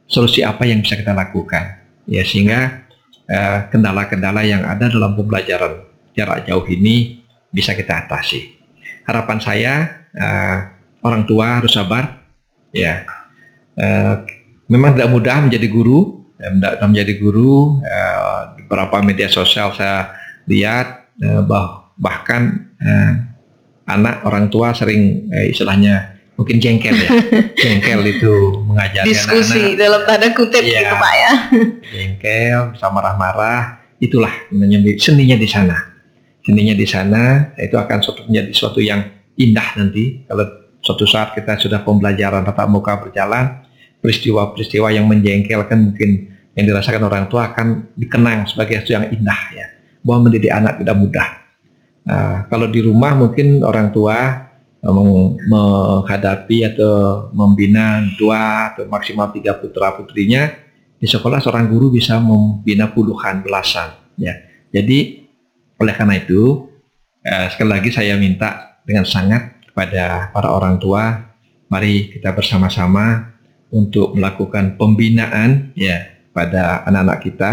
Solusi 0.09 0.43
apa 0.43 0.65
yang 0.67 0.81
bisa 0.83 0.97
kita 0.99 1.13
lakukan? 1.15 1.85
Ya 2.09 2.21
sehingga 2.27 2.83
eh, 3.25 3.59
kendala-kendala 3.71 4.43
yang 4.43 4.65
ada 4.67 4.89
dalam 4.91 5.15
pembelajaran 5.15 5.87
jarak 6.13 6.45
jauh 6.45 6.65
ini 6.67 7.23
bisa 7.49 7.71
kita 7.73 8.05
atasi. 8.05 8.57
Harapan 9.07 9.39
saya 9.39 9.73
eh, 10.13 10.57
orang 11.01 11.23
tua 11.25 11.61
harus 11.61 11.73
sabar. 11.73 12.21
Ya, 12.73 13.05
Eh, 13.73 14.15
memang 14.69 14.93
tidak 14.93 15.09
mudah 15.09 15.49
menjadi 15.49 15.65
guru. 15.65 16.29
Eh, 16.37 16.45
Tidak 16.53 16.71
mudah 16.77 16.87
menjadi 16.93 17.13
guru. 17.17 17.81
Eh, 17.81 18.41
beberapa 18.61 19.01
media 19.01 19.25
sosial 19.29 19.73
saya 19.73 20.13
lihat 20.45 21.09
eh, 21.17 21.41
bah- 21.41 21.89
bahkan 21.97 22.69
eh, 22.77 23.32
anak 23.93 24.25
orang 24.25 24.49
tua 24.49 24.73
sering 24.73 25.29
eh, 25.29 25.49
istilahnya 25.53 26.13
mungkin 26.33 26.57
jengkel 26.57 26.97
ya, 26.97 27.09
jengkel 27.61 28.01
itu 28.09 28.33
mengajari 28.65 29.05
Diskusi 29.05 29.53
anak-anak 29.53 29.77
dalam 29.77 30.01
tanda 30.09 30.27
kutip 30.33 30.61
Iya. 30.65 30.79
gitu 30.81 30.95
Pak 30.97 31.13
ya. 31.13 31.31
jengkel, 31.93 32.59
bisa 32.73 32.87
marah-marah, 32.89 33.61
itulah 34.01 34.33
seninya 34.97 35.37
di 35.37 35.45
sana. 35.45 35.77
Seninya 36.43 36.75
di 36.75 36.83
sana 36.83 37.53
itu 37.55 37.77
akan 37.77 37.97
suatu 38.01 38.25
menjadi 38.27 38.51
suatu 38.51 38.81
yang 38.83 38.99
indah 39.39 39.79
nanti 39.79 40.25
kalau 40.27 40.43
suatu 40.83 41.07
saat 41.07 41.31
kita 41.37 41.55
sudah 41.55 41.85
pembelajaran 41.85 42.43
tatap 42.43 42.67
muka 42.67 42.99
berjalan, 42.99 43.63
peristiwa-peristiwa 44.03 44.91
yang 44.91 45.07
menjengkelkan 45.07 45.79
mungkin 45.79 46.33
yang 46.53 46.65
dirasakan 46.69 47.01
orang 47.07 47.25
tua 47.31 47.49
akan 47.53 47.95
dikenang 47.95 48.45
sebagai 48.45 48.81
sesuatu 48.83 48.93
yang 48.99 49.05
indah 49.13 49.41
ya. 49.55 49.65
Bahwa 50.03 50.27
mendidik 50.27 50.51
anak 50.51 50.83
tidak 50.83 50.97
mudah. 50.99 51.29
Nah, 52.03 52.47
kalau 52.51 52.67
di 52.67 52.83
rumah 52.83 53.15
mungkin 53.15 53.63
orang 53.63 53.91
tua 53.95 54.49
meng- 54.83 55.39
menghadapi 55.47 56.75
atau 56.75 57.27
membina 57.31 58.03
dua 58.19 58.75
atau 58.75 58.83
maksimal 58.91 59.31
tiga 59.31 59.55
putra 59.55 59.95
putrinya 59.95 60.51
di 60.99 61.07
sekolah 61.07 61.39
seorang 61.39 61.71
guru 61.71 61.91
bisa 61.91 62.19
membina 62.19 62.91
puluhan 62.91 63.39
belasan 63.39 63.95
ya. 64.19 64.35
Jadi 64.75 65.23
oleh 65.79 65.93
karena 65.95 66.19
itu 66.19 66.67
eh, 67.23 67.47
sekali 67.55 67.69
lagi 67.71 67.89
saya 67.95 68.19
minta 68.19 68.79
dengan 68.83 69.07
sangat 69.07 69.63
kepada 69.71 70.29
para 70.35 70.51
orang 70.51 70.75
tua 70.79 71.31
mari 71.71 72.11
kita 72.11 72.35
bersama-sama 72.35 73.31
untuk 73.71 74.13
melakukan 74.13 74.75
pembinaan 74.75 75.71
ya 75.73 76.03
pada 76.35 76.83
anak-anak 76.83 77.19
kita. 77.23 77.51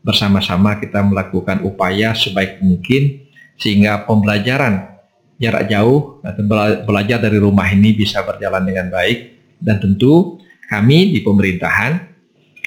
Bersama-sama 0.00 0.80
kita 0.80 1.04
melakukan 1.04 1.60
upaya 1.60 2.16
sebaik 2.16 2.64
mungkin 2.64 3.29
sehingga 3.60 4.08
pembelajaran 4.08 4.88
jarak 5.36 5.68
jauh 5.68 6.18
atau 6.20 6.42
bela- 6.42 6.80
belajar 6.82 7.20
dari 7.20 7.36
rumah 7.36 7.68
ini 7.68 7.92
bisa 7.92 8.24
berjalan 8.24 8.64
dengan 8.64 8.88
baik 8.88 9.18
dan 9.60 9.76
tentu 9.76 10.40
kami 10.66 11.12
di 11.12 11.20
pemerintahan 11.20 11.92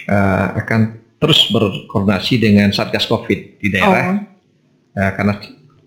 eh, 0.06 0.48
akan 0.62 0.82
terus 1.18 1.50
berkoordinasi 1.50 2.36
dengan 2.38 2.70
Satgas 2.70 3.06
Covid 3.06 3.58
di 3.58 3.68
daerah 3.68 4.08
Oh, 4.14 4.32
Eh, 4.94 5.12
karena 5.18 5.34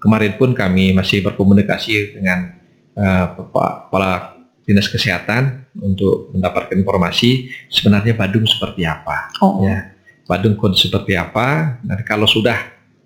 kemarin 0.02 0.34
pun 0.34 0.50
kami 0.50 0.90
masih 0.90 1.22
berkomunikasi 1.22 2.18
dengan 2.18 2.58
Bapak 2.96 3.86
Kepala 3.86 4.34
Dinas 4.66 4.90
Kesehatan 4.90 5.70
untuk 5.78 6.34
mendapatkan 6.34 6.74
informasi 6.74 7.46
sebenarnya 7.70 8.18
Badung 8.18 8.42
seperti 8.42 8.82
apa. 8.82 9.30
oh. 9.38 9.62
Ya, 9.62 9.94
Badung 10.26 10.58
kondisi 10.58 10.90
seperti 10.90 11.14
apa? 11.14 11.78
Nanti 11.86 12.02
kalau 12.02 12.26
sudah 12.26 12.58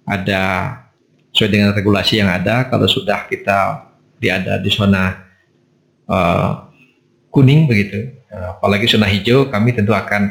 ada 0.08 0.42
sesuai 1.30 1.50
dengan 1.50 1.70
regulasi 1.74 2.18
yang 2.18 2.30
ada, 2.30 2.66
kalau 2.66 2.86
sudah 2.90 3.26
kita 3.30 3.90
di 4.18 4.28
ada 4.28 4.58
di 4.58 4.68
zona 4.68 5.14
eh, 6.10 6.50
kuning 7.30 7.70
begitu, 7.70 8.20
eh, 8.28 8.48
apalagi 8.58 8.90
zona 8.90 9.06
hijau, 9.06 9.48
kami 9.48 9.72
tentu 9.72 9.94
akan 9.94 10.22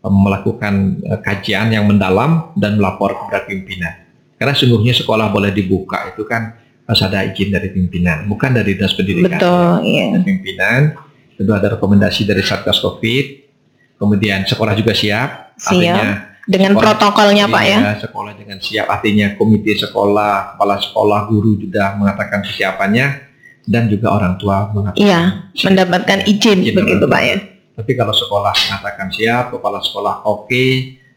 eh, 0.00 0.12
melakukan 0.12 1.02
kajian 1.22 1.74
yang 1.74 1.84
mendalam 1.84 2.54
dan 2.54 2.78
melapor 2.78 3.14
kepada 3.14 3.44
pimpinan. 3.44 4.06
Karena 4.36 4.52
sungguhnya 4.52 4.92
sekolah 4.92 5.32
boleh 5.32 5.50
dibuka 5.50 6.12
itu 6.12 6.22
kan 6.28 6.54
harus 6.86 7.02
ada 7.02 7.26
izin 7.26 7.50
dari 7.50 7.72
pimpinan, 7.74 8.30
bukan 8.30 8.54
dari 8.54 8.78
dinas 8.78 8.94
pendidikan 8.94 9.42
Betul, 9.42 9.82
iya. 9.82 10.14
pimpinan, 10.22 10.94
tentu 11.34 11.50
ada 11.50 11.74
rekomendasi 11.74 12.22
dari 12.22 12.46
Satgas 12.46 12.78
Covid, 12.78 13.26
kemudian 13.98 14.46
sekolah 14.46 14.76
juga 14.78 14.94
siap, 14.94 15.56
Siap. 15.56 16.35
Dengan 16.46 16.72
sekolah- 16.72 16.94
protokolnya 16.94 17.44
Pak 17.46 17.62
ya. 17.62 17.78
iya, 17.80 17.92
sekolah 17.98 18.32
dengan 18.32 18.58
siap, 18.58 18.86
artinya 18.86 19.34
komite 19.34 19.74
sekolah, 19.76 20.54
kepala 20.54 20.78
sekolah, 20.78 21.26
guru 21.26 21.58
juga 21.58 21.92
mengatakan 21.92 22.38
kesiapannya, 22.40 23.06
dan 23.62 23.90
juga 23.90 24.14
orang 24.14 24.38
tua 24.38 24.70
mengatakan 24.70 25.02
Iya, 25.02 25.20
siap. 25.52 25.66
mendapatkan 25.66 26.18
izin 26.24 26.58
Izin 26.62 26.74
begitu 26.76 27.02
orang 27.02 27.10
Pak 27.10 27.22
ya. 27.22 27.36
Tapi 27.76 27.92
kalau 27.92 28.14
sekolah 28.14 28.54
mengatakan 28.54 29.08
siap, 29.10 29.44
kepala 29.50 29.78
sekolah 29.80 30.14
oke, 30.24 30.64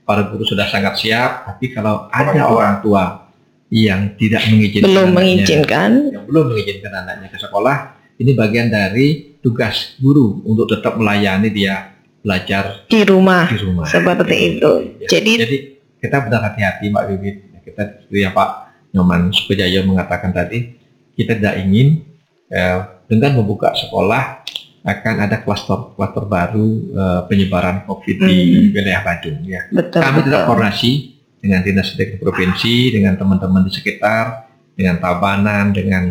para 0.01 0.25
guru 0.25 0.41
sudah 0.43 0.65
sangat 0.65 0.97
siap, 0.97 1.45
tapi 1.45 1.69
kalau 1.69 2.09
ada 2.09 2.41
orang 2.43 2.81
tua 2.81 3.29
yang 3.69 4.17
tidak 4.17 4.49
mengizinkan 4.49 4.89
Belum 4.89 5.05
anaknya- 5.05 5.17
mengizinkan. 5.45 5.91
yang 6.09 6.25
belum 6.25 6.45
mengizinkan 6.47 6.91
anaknya 6.95 7.27
ke 7.29 7.37
sekolah, 7.37 7.75
ini 8.17 8.31
bagian 8.33 8.67
dari 8.67 9.07
tugas 9.37 9.93
guru 9.95 10.41
untuk 10.43 10.65
tetap 10.67 10.97
melayani 10.97 11.47
dia 11.47 11.98
belajar 12.19 12.83
di 12.85 13.01
rumah 13.01 13.47
di 13.47 13.57
rumah. 13.57 13.85
seperti 13.85 14.35
itu. 14.49 14.71
Ya, 14.99 15.07
Jadi 15.09 15.31
jadi 15.37 15.57
kita 15.97 16.17
benar 16.21 16.41
hati-hati 16.45 16.85
Mbak 16.87 17.03
Bibit. 17.09 17.35
Kita 17.61 17.81
seperti 18.01 18.19
yang 18.19 18.33
Pak 18.33 18.49
Nyoman 18.91 19.29
Sukojayo 19.29 19.83
mengatakan 19.83 20.31
tadi, 20.31 20.73
kita 21.13 21.35
tidak 21.35 21.59
ingin 21.59 22.01
eh, 22.47 22.77
dengan 23.05 23.37
membuka 23.37 23.71
sekolah 23.71 24.41
akan 24.79 25.15
ada 25.19 25.37
klaster-klaster 25.39 26.23
baru 26.25 26.67
eh, 26.89 27.21
penyebaran 27.25 27.83
COVID 27.83 28.17
di 28.17 28.35
Hmm. 28.35 28.73
wilayah 28.73 29.01
Badung. 29.01 29.39
Ya. 29.43 29.61
betul. 29.69 30.01
Kami 30.01 30.19
betul. 30.23 30.41
koordinasi 30.43 30.91
dengan 31.39 31.59
dinas 31.61 31.87
pendidikan 31.89 32.19
provinsi, 32.19 32.75
dengan 32.91 33.13
teman-teman 33.15 33.63
di 33.63 33.71
sekitar, 33.71 34.25
dengan 34.73 34.97
Tabanan, 34.97 35.71
dengan 35.71 36.03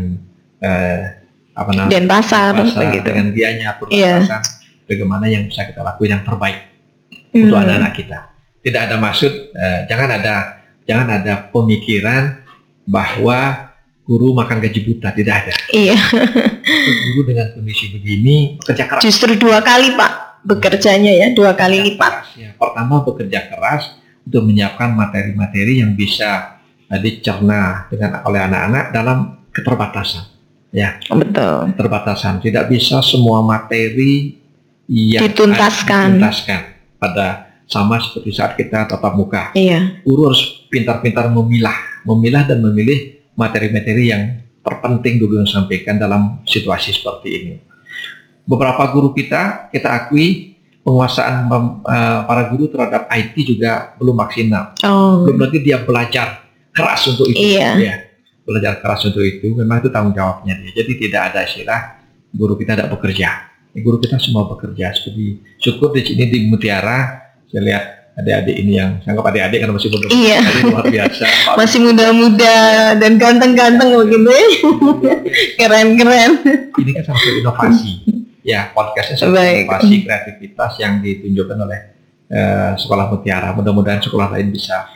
eh, 0.59 1.01
apa 1.53 1.71
namanya? 1.71 1.91
Denpasar 1.93 2.55
Pasar, 2.55 2.81
begitu. 2.87 3.05
dengan 3.05 3.27
biayanya 3.31 3.69
Iya. 3.89 4.23
perbatasan, 4.23 4.43
bagaimana 4.89 5.29
yang 5.29 5.45
bisa 5.45 5.63
kita 5.63 5.85
lakukan 5.85 6.11
yang 6.11 6.25
terbaik 6.25 6.59
untuk 7.31 7.53
Hmm. 7.55 7.63
anak-anak 7.63 7.93
kita. 7.95 8.19
Tidak 8.59 8.81
ada 8.89 8.97
maksud, 8.97 9.33
eh, 9.53 9.79
jangan 9.87 10.09
ada 10.11 10.35
jangan 10.83 11.09
ada 11.15 11.53
pemikiran 11.53 12.41
bahwa 12.83 13.69
guru 14.03 14.33
makan 14.33 14.57
gaji 14.59 14.81
buta, 14.83 15.13
tidak 15.13 15.45
ada. 15.45 15.55
Iya, 15.69 16.01
Guru 17.13 17.21
dengan 17.29 17.53
kondisi 17.53 17.93
begini 17.93 18.57
bekerja 18.57 18.85
keras. 18.89 19.03
justru 19.05 19.37
dua 19.37 19.61
kali 19.61 19.93
Pak 19.93 20.43
bekerjanya 20.43 21.13
ya, 21.13 21.27
dua 21.33 21.53
kali 21.53 21.85
lipat. 21.85 22.13
Keras, 22.25 22.31
ya. 22.35 22.51
Pertama 22.57 23.05
bekerja 23.05 23.41
keras 23.47 23.83
untuk 24.25 24.49
menyiapkan 24.49 24.93
materi-materi 24.93 25.85
yang 25.85 25.93
bisa 25.93 26.57
eh, 26.89 26.97
dicerna 26.97 27.85
dengan 27.93 28.25
oleh 28.25 28.41
anak-anak 28.41 28.85
dalam 28.91 29.19
keterbatasan. 29.53 30.25
Ya, 30.69 30.97
Betul. 31.05 31.73
keterbatasan. 31.73 32.41
Tidak 32.41 32.65
bisa 32.67 33.01
semua 33.01 33.41
materi 33.41 34.38
yang 34.89 35.23
Dituntaskan. 35.29 36.17
dituntaskan 36.17 36.61
pada 36.97 37.27
sama 37.69 38.01
seperti 38.01 38.31
saat 38.33 38.57
kita 38.57 38.89
tatap 38.89 39.13
muka. 39.13 39.53
Iya, 39.53 40.01
Guru 40.03 40.33
harus 40.33 40.65
pintar-pintar 40.73 41.29
memilah, 41.29 41.77
memilah 42.09 42.49
dan 42.49 42.65
memilih 42.65 43.21
materi-materi 43.37 44.09
yang 44.09 44.23
terpenting 44.65 45.21
dulu 45.21 45.39
yang 45.41 45.47
disampaikan 45.47 46.01
dalam 46.01 46.41
situasi 46.43 46.91
seperti 46.91 47.29
ini. 47.29 47.55
Beberapa 48.49 48.89
guru 48.89 49.13
kita, 49.13 49.69
kita 49.69 49.93
akui 49.93 50.57
penguasaan 50.81 51.45
mem- 51.45 51.85
eh, 51.85 52.21
para 52.25 52.49
guru 52.49 52.73
terhadap 52.73 53.05
IT 53.13 53.37
juga 53.45 53.93
belum 54.01 54.17
maksimal. 54.17 54.73
oh, 54.89 55.29
Belum 55.29 55.37
lagi 55.45 55.61
dia 55.61 55.85
belajar 55.85 56.49
keras 56.73 57.05
untuk 57.07 57.29
itu. 57.29 57.37
Iya. 57.37 57.77
Ya, 57.77 57.97
belajar 58.49 58.81
keras 58.81 59.05
untuk 59.05 59.21
itu, 59.21 59.53
memang 59.53 59.85
itu 59.85 59.93
tanggung 59.93 60.17
jawabnya 60.17 60.57
dia. 60.57 60.73
Jadi 60.73 60.93
tidak 60.97 61.23
ada 61.33 61.45
istilah 61.45 61.81
guru 62.33 62.57
kita 62.57 62.73
tidak 62.73 62.89
bekerja. 62.97 63.29
Guru 63.81 63.99
kita 63.99 64.17
semua 64.17 64.47
bekerja. 64.47 64.91
Seperti 64.93 65.43
syukur 65.59 65.91
di 65.91 66.03
sini 66.03 66.25
di 66.29 66.39
Mutiara. 66.47 67.31
Saya 67.49 67.63
lihat 67.65 67.85
adik-adik 68.19 68.57
ini 68.59 68.73
yang 68.77 68.99
saya 69.01 69.15
anggap 69.15 69.31
adik-adik 69.31 69.59
karena 69.63 69.75
masih 69.79 69.89
muda. 69.95 70.07
Iya. 70.11 70.39
Luar 70.69 70.85
biasa. 70.91 71.25
Masih 71.59 71.79
muda-muda 71.81 72.57
dan 72.99 73.13
ganteng-ganteng 73.15 73.89
begitu 73.95 74.31
ya. 74.31 74.47
Keren-keren. 75.57 76.31
ini 76.79 76.91
kan 76.95 77.05
satu 77.09 77.29
inovasi. 77.39 77.91
Ya 78.43 78.73
podcastnya 78.73 79.17
satu 79.19 79.35
inovasi 79.37 79.95
kreativitas 80.03 80.73
yang 80.83 80.99
ditunjukkan 80.99 81.59
oleh 81.63 81.81
eh, 82.29 82.71
sekolah 82.75 83.07
Mutiara. 83.13 83.55
Mudah-mudahan 83.55 84.03
sekolah 84.03 84.35
lain 84.35 84.51
bisa 84.51 84.89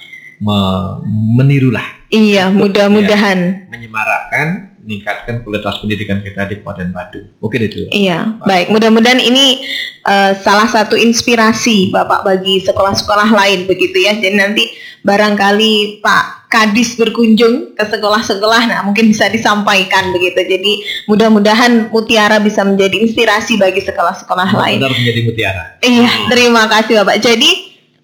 me- 0.42 0.99
menirulah. 1.38 2.03
Iya, 2.12 2.53
mudah-mudahan. 2.53 3.71
menyemarakkan 3.73 4.71
meningkatkan 4.83 5.47
kualitas 5.47 5.79
pendidikan 5.79 6.18
kita 6.21 6.51
di 6.51 6.59
Kabupaten 6.59 6.90
Badung 6.90 7.27
mungkin 7.38 7.61
itu 7.62 7.87
Iya, 7.95 8.38
baik. 8.42 8.75
Mudah-mudahan 8.75 9.23
ini 9.23 9.62
eh, 10.03 10.33
salah 10.42 10.66
satu 10.66 10.99
inspirasi 10.99 11.95
Bapak 11.95 12.27
bagi 12.27 12.59
sekolah-sekolah 12.62 13.31
lain 13.31 13.71
begitu 13.71 14.03
ya. 14.03 14.18
Jadi 14.18 14.37
nanti 14.37 14.64
barangkali 15.03 16.03
Pak 16.03 16.53
Kadis 16.53 17.01
berkunjung 17.01 17.73
ke 17.73 17.85
sekolah-sekolah, 17.88 18.68
nah 18.68 18.81
mungkin 18.85 19.09
bisa 19.09 19.27
disampaikan 19.33 20.12
begitu. 20.12 20.37
Jadi 20.37 20.73
mudah-mudahan 21.09 21.88
Mutiara 21.88 22.37
bisa 22.38 22.61
menjadi 22.61 23.01
inspirasi 23.01 23.57
bagi 23.57 23.81
sekolah-sekolah 23.81 24.53
lain. 24.53 24.79
benar 24.83 24.92
menjadi 24.92 25.21
Mutiara 25.25 25.64
Iya, 25.81 26.11
terima 26.29 26.68
kasih 26.68 27.03
Bapak. 27.03 27.25
Jadi 27.25 27.51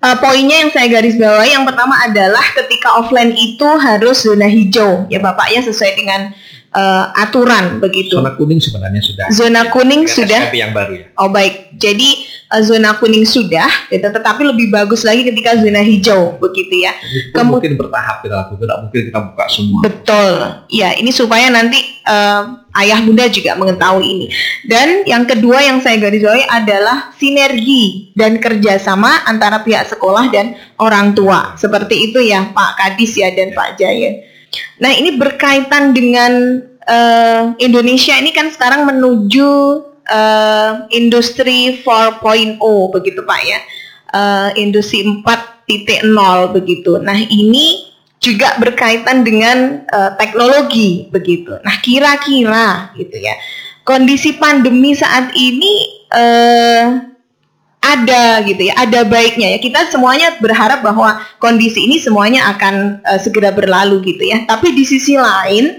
eh, 0.00 0.16
poinnya 0.16 0.64
yang 0.64 0.70
saya 0.72 0.88
garis 0.88 1.18
bawahi 1.18 1.54
yang 1.54 1.66
pertama 1.68 1.94
adalah 2.08 2.44
ketika 2.56 2.98
offline 2.98 3.36
itu 3.36 3.68
harus 3.78 4.24
zona 4.24 4.48
hijau 4.48 5.06
ya 5.12 5.20
Bapak 5.20 5.52
ya 5.52 5.60
sesuai 5.60 5.92
dengan 5.98 6.32
eh, 6.70 7.06
aturan 7.16 7.78
begitu. 7.78 8.14
zona 8.14 8.32
kuning 8.32 8.58
sebenarnya 8.58 9.00
sudah 9.00 9.26
Zona 9.28 9.62
kuning 9.68 10.04
Dengan 10.04 10.16
sudah. 10.16 10.40
SKP 10.46 10.54
yang 10.56 10.72
baru 10.72 10.92
ya 10.94 11.06
Oh 11.16 11.28
baik, 11.28 11.74
jadi 11.74 12.08
eh, 12.48 12.62
zona 12.62 12.94
kuning 12.94 13.22
sudah, 13.22 13.68
gitu, 13.88 14.04
tetapi 14.04 14.42
lebih 14.44 14.68
bagus 14.68 15.02
lagi 15.02 15.22
ketika 15.22 15.56
zona 15.56 15.80
hijau 15.80 16.36
begitu 16.38 16.80
ya. 16.80 16.92
itu 17.00 17.32
Kemu- 17.32 17.56
mungkin 17.56 17.74
bertahap 17.74 18.20
kita 18.20 18.34
lakukan 18.36 18.60
tidak 18.60 18.78
mungkin 18.80 19.00
kita 19.04 19.20
buka 19.22 19.44
semua 19.46 19.80
Betul, 19.80 20.32
ya 20.68 20.92
ini 20.94 21.08
supaya 21.08 21.48
nanti 21.48 21.76
eh, 22.02 22.42
ayah 22.76 23.00
bunda 23.00 23.26
juga 23.26 23.52
mengetahui 23.54 24.06
ini. 24.06 24.26
Dan 24.62 25.02
yang 25.02 25.24
kedua 25.24 25.58
yang 25.58 25.80
saya 25.80 25.98
garis 25.98 26.20
bawahi 26.20 26.46
adalah 26.46 27.10
sinergi 27.12 28.12
dan 28.12 28.38
kerjasama 28.38 29.24
antara 29.24 29.60
pihak 29.60 29.88
sekolah 29.88 30.28
dan 30.28 30.52
orang 30.76 31.10
tua. 31.10 31.52
Seperti 31.54 32.08
itu 32.08 32.20
ya 32.20 32.48
Pak 32.48 32.70
Kadis 32.76 33.12
ya 33.14 33.28
dan 33.30 33.50
Pak 33.50 33.74
Jaya. 33.74 34.12
Nah 34.78 34.92
ini 34.94 35.16
berkaitan 35.18 35.92
dengan 35.92 36.62
eh, 36.86 37.42
Indonesia 37.62 38.14
ini 38.16 38.30
kan 38.30 38.48
sekarang 38.52 38.86
menuju 38.88 39.50
eh, 40.08 40.72
industri 40.94 41.82
4.0 41.82 42.58
begitu 42.94 43.20
Pak 43.24 43.40
ya. 43.44 43.60
Eh, 44.08 44.48
industri 44.62 45.04
4.0 45.04 46.56
begitu. 46.56 46.96
Nah 47.00 47.18
ini 47.18 47.92
juga 48.18 48.58
berkaitan 48.58 49.22
dengan 49.22 49.84
eh, 49.86 50.10
teknologi 50.16 51.06
begitu. 51.10 51.56
Nah 51.62 51.76
kira-kira 51.80 52.92
gitu 52.96 53.16
ya 53.18 53.36
kondisi 53.88 54.36
pandemi 54.36 54.92
saat 54.92 55.32
ini 55.32 56.04
eh, 56.12 57.07
ada 57.78 58.42
gitu 58.42 58.68
ya, 58.68 58.74
ada 58.76 59.06
baiknya 59.06 59.56
ya. 59.56 59.58
Kita 59.62 59.86
semuanya 59.88 60.34
berharap 60.42 60.82
bahwa 60.82 61.22
kondisi 61.38 61.86
ini 61.86 61.96
semuanya 62.02 62.50
akan 62.56 63.00
eh, 63.06 63.20
segera 63.22 63.54
berlalu 63.54 64.02
gitu 64.14 64.26
ya. 64.26 64.44
Tapi 64.44 64.74
di 64.74 64.84
sisi 64.84 65.14
lain 65.14 65.78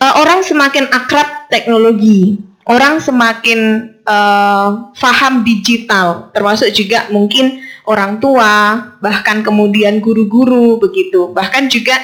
eh, 0.00 0.14
orang 0.16 0.40
semakin 0.40 0.88
akrab 0.88 1.52
teknologi, 1.52 2.40
orang 2.66 2.98
semakin 2.98 3.60
eh, 4.00 4.68
paham 4.96 5.44
digital, 5.44 6.32
termasuk 6.32 6.72
juga 6.72 7.06
mungkin 7.12 7.60
orang 7.84 8.18
tua, 8.22 8.80
bahkan 9.04 9.44
kemudian 9.44 10.00
guru-guru 10.00 10.80
begitu, 10.80 11.32
bahkan 11.32 11.66
juga 11.68 11.96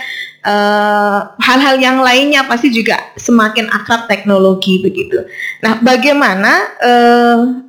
hal-hal 1.43 1.75
yang 1.83 1.99
lainnya 2.07 2.47
pasti 2.47 2.71
juga 2.71 2.95
semakin 3.19 3.67
akrab 3.67 4.07
teknologi 4.07 4.79
begitu. 4.79 5.27
Nah, 5.59 5.83
bagaimana 5.83 6.71
eh, 6.79 7.66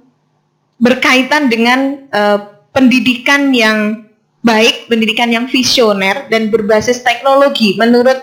berkaitan 0.78 1.50
dengan 1.50 2.08
eh, 2.10 2.40
pendidikan 2.74 3.50
yang 3.54 4.08
baik, 4.46 4.88
pendidikan 4.88 5.28
yang 5.34 5.50
visioner 5.50 6.30
dan 6.30 6.54
berbasis 6.54 7.02
teknologi 7.02 7.76
menurut 7.76 8.18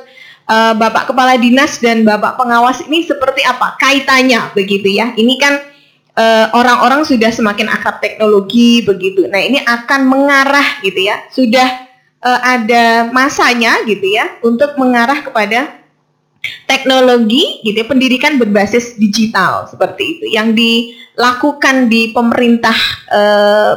eh, 0.49 0.75
Bapak 0.75 1.11
Kepala 1.13 1.37
Dinas 1.37 1.83
dan 1.83 2.07
Bapak 2.07 2.39
Pengawas 2.39 2.81
ini 2.87 3.03
seperti 3.05 3.43
apa 3.43 3.75
kaitannya 3.79 4.55
begitu 4.55 4.89
ya? 4.89 5.13
Ini 5.13 5.35
kan 5.43 5.55
eh, 6.15 6.47
orang-orang 6.55 7.03
sudah 7.03 7.31
semakin 7.35 7.67
akrab 7.69 7.99
teknologi 7.99 8.87
begitu. 8.87 9.27
Nah, 9.27 9.43
ini 9.43 9.61
akan 9.61 10.07
mengarah 10.07 10.81
gitu 10.81 11.11
ya. 11.11 11.27
Sudah 11.29 11.69
eh, 12.23 12.41
ada 12.41 13.11
masanya 13.11 13.83
gitu 13.85 14.07
ya 14.07 14.39
untuk 14.47 14.79
mengarah 14.79 15.21
kepada 15.21 15.84
teknologi 16.69 17.65
gitu 17.65 17.77
ya, 17.81 17.87
pendidikan 17.87 18.37
berbasis 18.37 18.97
digital 18.97 19.69
seperti 19.69 20.19
itu. 20.19 20.25
Yang 20.33 20.49
dilakukan 20.57 21.89
di 21.93 22.11
pemerintah 22.11 22.77
eh, 23.13 23.73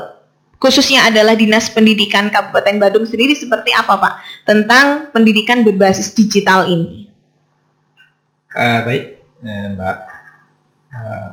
khususnya 0.57 1.09
adalah 1.09 1.37
Dinas 1.37 1.69
Pendidikan 1.69 2.33
Kabupaten 2.33 2.75
Badung 2.81 3.05
sendiri 3.05 3.37
seperti 3.37 3.71
apa 3.73 3.97
Pak? 3.97 4.13
Tentang 4.47 5.13
pendidikan 5.13 5.61
berbasis 5.61 6.13
digital 6.17 6.65
ini? 6.67 7.07
Eh, 8.57 8.79
baik 8.83 9.03
eh, 9.45 9.65
Mbak. 9.77 9.97
Eh, 10.87 11.31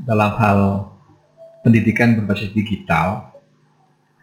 dalam 0.00 0.32
hal 0.40 0.60
pendidikan 1.60 2.16
berbasis 2.16 2.56
digital 2.56 3.36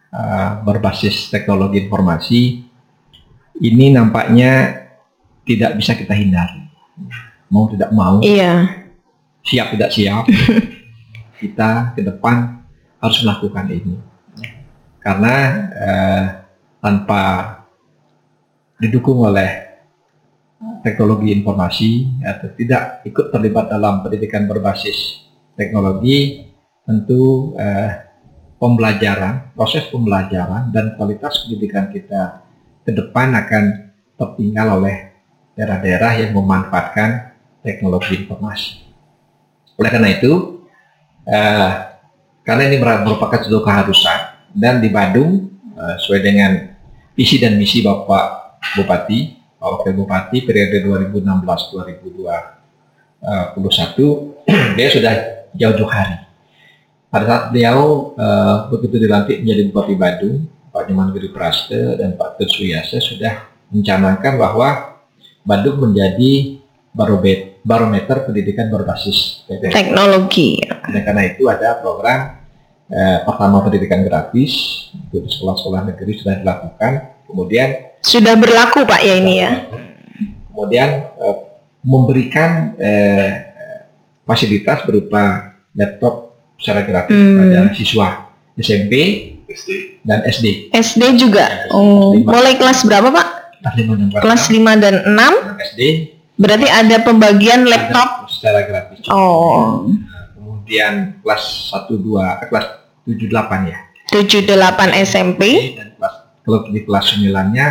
eh, 0.10 0.52
berbasis 0.66 1.30
teknologi 1.30 1.86
informasi 1.86 2.42
ini 3.62 3.94
nampaknya 3.94 4.86
tidak 5.48 5.80
bisa 5.80 5.96
kita 5.96 6.12
hindari 6.14 6.68
mau 7.48 7.72
tidak 7.72 7.90
mau 7.96 8.20
Iya. 8.20 8.68
siap 9.48 9.72
tidak 9.72 9.90
siap 9.96 10.28
kita 11.42 11.96
ke 11.96 12.04
depan 12.04 12.60
harus 13.00 13.18
melakukan 13.24 13.66
ini 13.72 13.96
karena 15.00 15.36
eh, 15.72 16.26
tanpa 16.84 17.24
didukung 18.78 19.24
oleh 19.24 19.80
teknologi 20.84 21.32
informasi 21.32 22.20
atau 22.26 22.50
tidak 22.58 23.06
ikut 23.06 23.30
terlibat 23.32 23.70
dalam 23.72 24.02
pendidikan 24.04 24.50
berbasis 24.50 25.24
teknologi 25.56 26.50
tentu 26.84 27.54
eh, 27.56 28.08
pembelajaran 28.58 29.54
proses 29.54 29.86
pembelajaran 29.94 30.74
dan 30.74 30.98
kualitas 30.98 31.46
pendidikan 31.46 31.94
kita 31.94 32.42
ke 32.82 32.92
depan 32.92 33.38
akan 33.38 33.64
tertinggal 34.18 34.82
oleh 34.82 35.07
daerah-daerah 35.58 36.22
yang 36.22 36.38
memanfaatkan 36.38 37.34
teknologi 37.66 38.22
informasi. 38.24 38.86
Oleh 39.82 39.90
karena 39.90 40.14
itu, 40.14 40.62
eh, 41.26 41.72
karena 42.46 42.64
ini 42.70 42.78
merupakan 42.80 43.42
suatu 43.42 43.66
keharusan 43.66 44.20
dan 44.54 44.78
di 44.80 44.94
Badung 44.94 45.50
eh, 45.74 45.96
sesuai 45.98 46.22
dengan 46.22 46.78
visi 47.18 47.42
dan 47.42 47.58
misi 47.58 47.82
Bapak 47.82 48.62
Bupati, 48.78 49.34
Pak 49.58 49.68
Wakil 49.82 49.94
Bupati 49.98 50.46
periode 50.46 50.86
2016-2021, 50.86 51.98
dia 54.78 54.88
sudah 54.94 55.14
jauh-jauh 55.58 55.90
hari. 55.90 56.22
Pada 57.10 57.26
saat 57.26 57.44
beliau 57.50 58.14
eh, 58.14 58.56
begitu 58.70 59.02
dilantik 59.02 59.42
menjadi 59.42 59.62
Bupati 59.74 59.98
Badung, 59.98 60.46
Pak 60.70 60.86
Nyoman 60.86 61.10
Giri 61.18 61.34
Praste 61.34 61.98
dan 61.98 62.14
Pak 62.14 62.38
Tun 62.38 62.46
Suyase 62.46 63.02
sudah 63.02 63.50
mencanangkan 63.74 64.38
bahwa 64.38 64.97
Bandung 65.48 65.80
menjadi 65.82 66.60
barobet- 66.92 67.64
barometer 67.64 68.24
pendidikan 68.24 68.68
berbasis 68.68 69.44
PTN. 69.46 69.72
Teknologi. 69.72 70.60
Dan 70.64 71.02
karena 71.02 71.24
itu 71.26 71.48
ada 71.48 71.78
program 71.78 72.44
eh, 72.88 73.18
pertama 73.22 73.60
pendidikan 73.60 74.00
gratis 74.02 74.52
itu 74.92 75.18
di 75.18 75.30
sekolah-sekolah 75.30 75.88
negeri 75.88 76.12
sudah 76.14 76.36
dilakukan. 76.38 76.92
Kemudian 77.24 77.70
Sudah 78.00 78.36
berlaku 78.36 78.84
Pak 78.84 79.02
ya 79.02 79.16
ini 79.16 79.36
ya. 79.38 79.52
kemudian 80.48 80.90
eh, 81.14 81.36
memberikan 81.82 82.76
eh, 82.76 83.32
fasilitas 84.24 84.84
berupa 84.84 85.54
laptop 85.72 86.34
secara 86.56 86.82
gratis 86.82 87.14
Hmm. 87.14 87.38
pada 87.38 87.60
siswa 87.72 88.08
SMP 88.56 88.94
SD. 89.48 89.70
dan 90.02 90.26
SD. 90.26 90.74
SD 90.74 91.04
juga. 91.16 91.70
Oh, 91.70 92.12
mulai 92.18 92.56
kelas 92.56 92.84
berapa 92.84 93.08
Pak? 93.08 93.28
Kelas 93.58 93.76
lima 93.78 93.94
dan 93.98 94.08
Kelas 94.14 94.44
5 94.48 94.84
dan 94.84 94.96
6 95.02 95.10
enam 95.10 95.34
SD 95.58 95.82
berarti 96.38 96.68
ada 96.70 96.98
pembagian 97.02 97.66
laptop. 97.66 98.26
ada 98.26 98.30
secara 98.30 98.60
gratis. 98.70 99.02
Oh, 99.10 99.90
Nah, 99.90 100.26
kemudian 100.38 101.18
kelas 101.26 101.74
1 101.74 101.98
2 101.98 102.44
eh, 102.44 102.48
kelas 102.48 102.66
7 103.10 103.26
8 103.26 103.72
ya. 103.74 103.78
78 104.08 105.04
SMP. 105.04 105.42
Dan 105.76 105.98
kelas 105.98 106.14
kalau 106.46 106.64
di 106.70 106.82
kelas 106.86 107.06
9-nya 107.18 107.66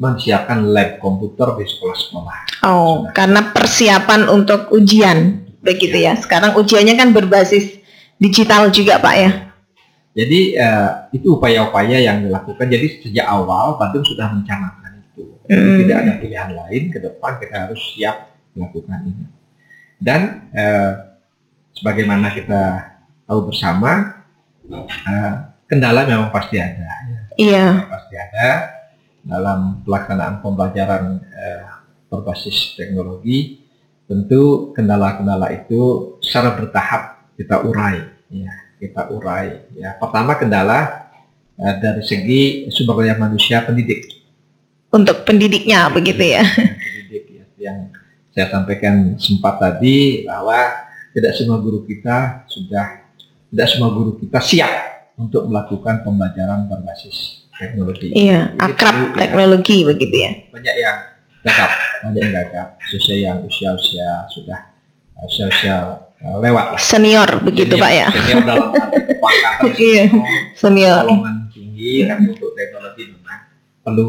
menyiapkan 0.00 0.58
lab 0.72 0.96
komputer 0.98 1.52
di 1.60 1.64
sekolah-sekolah. 1.68 2.36
Oh, 2.64 3.06
karena 3.12 3.52
persiapan 3.52 4.30
untuk 4.30 4.70
ujian. 4.72 5.42
begitu 5.62 5.94
ya. 5.94 6.18
Sekarang 6.18 6.58
ujiannya 6.58 6.98
kan 6.98 7.14
berbasis 7.14 7.78
digital 8.18 8.66
juga 8.74 8.98
Pak 8.98 9.14
ya. 9.14 9.30
Jadi 10.10 10.58
uh, 10.58 11.06
itu 11.14 11.38
upaya-upaya 11.38 12.02
yang 12.02 12.18
dilakukan. 12.26 12.66
Jadi 12.66 12.98
sejak 12.98 13.30
awal 13.30 13.78
Bandung 13.78 14.02
sudah 14.02 14.26
mencanangkan 14.34 14.81
Hmm. 15.52 15.84
Tidak 15.84 15.96
ada 15.96 16.12
pilihan 16.16 16.50
lain 16.56 16.82
ke 16.88 16.98
depan 17.02 17.36
kita 17.36 17.68
harus 17.68 17.80
siap 17.92 18.32
melakukan 18.56 19.04
ini. 19.04 19.26
Dan 20.00 20.48
uh, 20.56 20.92
sebagaimana 21.76 22.32
kita 22.32 22.62
tahu 23.28 23.52
bersama, 23.52 24.24
uh, 24.72 25.32
kendala 25.68 26.08
memang 26.08 26.32
pasti 26.32 26.56
ada. 26.56 26.88
Iya. 27.36 27.84
Pasti 27.84 28.14
ada 28.16 28.48
dalam 29.22 29.84
pelaksanaan 29.84 30.40
pembelajaran 30.40 31.20
uh, 31.20 31.64
berbasis 32.08 32.72
teknologi. 32.80 33.60
Tentu 34.08 34.72
kendala-kendala 34.72 35.52
itu 35.52 36.16
secara 36.24 36.56
bertahap 36.56 37.28
kita 37.36 37.60
urai. 37.60 38.02
Ya 38.32 38.62
kita 38.82 39.06
urai. 39.14 39.70
Ya, 39.78 39.94
pertama 39.94 40.34
kendala 40.34 41.06
uh, 41.54 41.74
dari 41.78 42.02
segi 42.02 42.66
sumber 42.74 43.06
daya 43.06 43.14
manusia 43.14 43.62
pendidik. 43.62 44.21
Untuk 44.92 45.24
pendidiknya 45.24 45.88
begitu 45.88 46.36
ya. 46.36 46.44
Pendidik 46.44 47.24
ya, 47.32 47.44
yang 47.56 47.78
saya 48.32 48.46
sampaikan 48.52 49.16
sempat 49.16 49.56
tadi 49.56 50.24
bahwa 50.28 50.68
tidak 51.16 51.32
semua 51.36 51.60
guru 51.60 51.84
kita 51.84 52.44
sudah 52.48 53.04
tidak 53.52 53.66
semua 53.68 53.88
guru 53.92 54.16
kita 54.20 54.40
siap 54.40 54.72
untuk 55.16 55.48
melakukan 55.48 56.04
pembelajaran 56.04 56.68
berbasis 56.68 57.48
teknologi. 57.56 58.12
Iya, 58.12 58.56
akrab 58.56 59.16
ya, 59.16 59.28
teknologi 59.28 59.84
begitu 59.84 60.16
ya. 60.16 60.32
Banyak 60.52 60.76
yang 60.76 60.96
gagap, 61.44 61.70
banyak 62.04 62.20
yang 62.20 62.32
gagap, 62.32 62.68
sesuai 62.88 63.18
yang 63.20 63.38
usia-usia 63.44 64.28
sudah 64.32 64.60
usia-usia 65.24 65.76
Eh, 66.22 66.38
lewat 66.38 66.78
Senior 66.78 67.42
begitu 67.42 67.74
senior, 67.74 67.82
Pak 67.82 67.90
ya. 67.90 68.08
Senior 68.14 68.42
dalam 68.46 68.70
pangkatan 69.18 69.70
iya. 69.90 70.04
Senior. 70.54 71.04
tinggi 71.50 72.06
tapi 72.06 72.30
untuk 72.30 72.54
teknologi 72.54 73.02
memang 73.10 73.38
perlu 73.82 74.06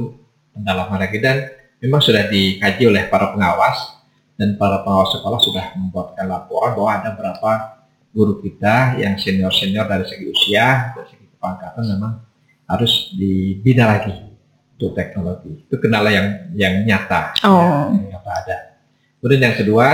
pendalaman 0.54 0.98
lagi 1.02 1.18
dan 1.20 1.50
memang 1.82 2.00
sudah 2.00 2.30
dikaji 2.30 2.88
oleh 2.88 3.10
para 3.10 3.34
pengawas 3.34 4.00
dan 4.38 4.56
para 4.56 4.86
pengawas 4.86 5.12
sekolah 5.18 5.40
sudah 5.42 5.66
membuatkan 5.76 6.26
laporan 6.30 6.78
bahwa 6.78 6.92
ada 6.94 7.10
berapa 7.18 7.52
guru 8.14 8.40
kita 8.40 9.02
yang 9.02 9.18
senior-senior 9.18 9.90
dari 9.90 10.06
segi 10.06 10.26
usia, 10.30 10.94
dari 10.94 11.08
segi 11.10 11.26
kepangkatan 11.34 11.84
memang 11.98 12.14
harus 12.70 13.12
dibina 13.18 13.90
lagi 13.90 14.14
untuk 14.78 14.94
teknologi. 14.94 15.66
Itu 15.66 15.82
kendala 15.82 16.14
yang 16.14 16.54
yang 16.54 16.86
nyata, 16.86 17.34
oh. 17.44 17.92
yang 17.98 18.14
nyata 18.14 18.32
ada. 18.32 18.58
Kemudian 19.18 19.42
yang 19.50 19.56
kedua, 19.58 19.88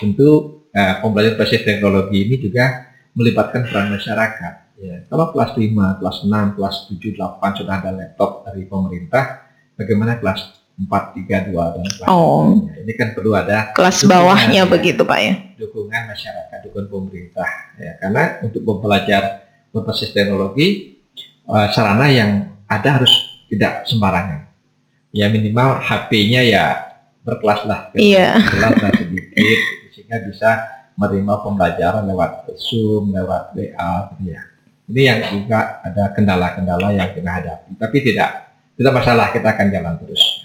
tentu 0.00 0.60
Nah, 0.70 1.02
pembelajaran 1.02 1.38
basis 1.38 1.66
teknologi 1.66 2.30
ini 2.30 2.38
juga 2.38 2.94
melibatkan 3.18 3.66
peran 3.66 3.90
masyarakat. 3.90 4.54
Ya, 4.80 5.04
kalau 5.10 5.34
kelas 5.34 5.58
5, 5.58 5.98
kelas 5.98 6.16
6, 6.24 6.56
kelas 6.56 6.76
7, 6.88 7.18
8 7.18 7.58
sudah 7.58 7.74
ada 7.82 7.90
laptop 7.92 8.46
dari 8.46 8.64
pemerintah, 8.64 9.49
bagaimana 9.80 10.20
kelas 10.20 10.60
4, 10.76 11.16
3, 11.16 11.52
2 11.52 11.56
dan 11.56 11.84
kelas 11.88 12.08
oh. 12.08 12.68
Ini 12.68 12.92
kan 12.96 13.08
perlu 13.16 13.32
ada 13.32 13.72
kelas 13.72 14.04
bawahnya 14.04 14.64
ya, 14.64 14.68
begitu 14.68 15.04
Pak 15.04 15.18
ya. 15.20 15.34
Dukungan 15.56 16.08
masyarakat, 16.08 16.58
dukungan 16.68 16.88
pemerintah. 16.88 17.48
Ya, 17.76 17.96
karena 18.00 18.40
untuk 18.44 18.60
belajar 18.64 19.48
berbasis 19.72 20.12
teknologi, 20.12 21.00
uh, 21.48 21.68
sarana 21.72 22.08
yang 22.08 22.56
ada 22.68 23.00
harus 23.00 23.12
tidak 23.48 23.84
sembarangan. 23.88 24.48
Ya 25.10 25.26
minimal 25.28 25.82
HP-nya 25.82 26.40
ya 26.46 26.64
berkelas 27.26 27.66
lah. 27.68 27.80
Iya. 27.92 28.40
Berkelas 28.40 28.76
lah 28.80 28.92
sedikit 28.96 29.58
sehingga 29.92 30.16
bisa 30.24 30.50
menerima 30.96 31.34
pembelajaran 31.44 32.04
lewat 32.08 32.56
Zoom, 32.56 33.12
lewat 33.12 33.56
WA, 33.56 33.92
gitu 34.16 34.32
ya. 34.32 34.40
Ini 34.90 35.02
yang 35.06 35.18
juga 35.30 35.80
ada 35.86 36.10
kendala-kendala 36.10 36.90
yang 36.90 37.14
kita 37.14 37.30
hadapi, 37.30 37.78
tapi 37.78 37.96
tidak 38.02 38.49
tidak 38.80 38.96
masalah 38.96 39.28
kita 39.28 39.44
akan 39.44 39.68
jalan 39.68 39.94
terus. 40.00 40.40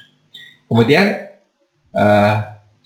Kemudian 0.68 1.32
uh, 1.96 2.36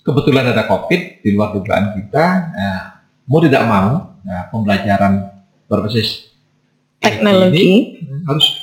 kebetulan 0.06 0.54
ada 0.54 0.62
COVID 0.70 1.26
di 1.26 1.34
luar 1.34 1.50
dugaan 1.50 1.98
kita, 1.98 2.24
uh, 2.54 2.82
mau 3.26 3.42
tidak 3.42 3.66
mau 3.66 4.14
uh, 4.14 4.44
pembelajaran 4.54 5.26
berbasis 5.66 6.30
teknologi 7.02 7.58
ini 7.58 7.78
harus 8.30 8.62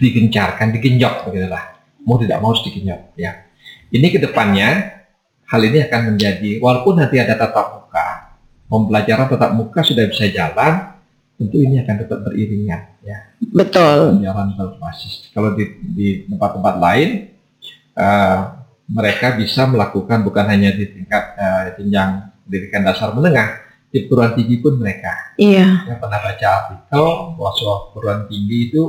digencarkan, 0.00 0.72
digenjot 0.72 1.28
begitulah. 1.28 1.76
Mau 2.08 2.16
tidak 2.16 2.40
mau 2.40 2.56
harus 2.56 2.64
digenjot 2.64 3.12
ya. 3.20 3.44
Ini 3.92 4.08
ke 4.08 4.16
depannya 4.16 5.04
hal 5.44 5.60
ini 5.60 5.84
akan 5.84 6.16
menjadi 6.16 6.56
walaupun 6.56 7.04
nanti 7.04 7.20
ada 7.20 7.36
tatap 7.36 7.84
muka, 7.84 8.06
pembelajaran 8.72 9.28
tatap 9.28 9.52
muka 9.52 9.84
sudah 9.84 10.08
bisa 10.08 10.24
jalan, 10.32 10.97
tentu 11.38 11.56
ini 11.62 11.78
akan 11.78 11.96
tetap 12.02 12.18
beriringan 12.26 12.82
ya. 13.06 13.18
Betul. 13.54 14.18
Pembelajaran 14.18 14.58
berbasis. 14.58 15.30
Kalau 15.30 15.54
di, 15.54 15.64
di 15.94 16.08
tempat-tempat 16.26 16.74
lain 16.82 17.08
uh, 17.94 18.38
mereka 18.90 19.38
bisa 19.38 19.70
melakukan 19.70 20.26
bukan 20.26 20.44
hanya 20.50 20.74
di 20.74 20.90
tingkat 20.90 21.38
uh, 21.38 21.70
jenjang 21.78 22.34
pendidikan 22.42 22.82
dasar 22.82 23.14
menengah, 23.14 23.60
di 23.88 24.04
perguruan 24.04 24.34
tinggi 24.34 24.58
pun 24.58 24.82
mereka. 24.82 25.38
Iya. 25.38 25.86
Yang 25.86 25.98
pernah 26.02 26.18
baca 26.18 26.46
artikel 26.48 27.06
bahwa 27.38 27.76
perguruan 27.94 28.20
tinggi 28.26 28.58
itu 28.72 28.82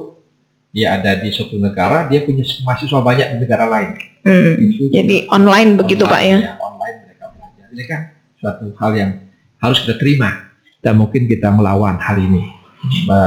dia 0.73 0.97
ada 0.97 1.17
di 1.21 1.29
suatu 1.29 1.57
negara, 1.57 2.09
dia 2.09 2.25
punya 2.25 2.45
mahasiswa 2.65 2.99
banyak 3.01 3.27
di 3.35 3.37
negara 3.45 3.65
lain. 3.69 3.89
Hmm. 4.25 4.53
Jadi 4.89 5.29
online 5.29 5.77
begitu 5.77 6.05
online, 6.05 6.13
Pak 6.17 6.21
ya? 6.25 6.37
ya? 6.41 6.53
Online 6.61 6.97
mereka 7.05 7.25
belajar. 7.33 7.65
Ini 7.73 7.83
kan 7.85 8.01
suatu 8.41 8.65
hal 8.77 8.91
yang 8.97 9.11
harus 9.59 9.77
kita 9.85 9.95
terima 9.99 10.48
dan 10.79 10.99
mungkin 10.99 11.27
kita 11.27 11.51
melawan 11.51 11.99
hal 11.99 12.19
ini. 12.19 12.55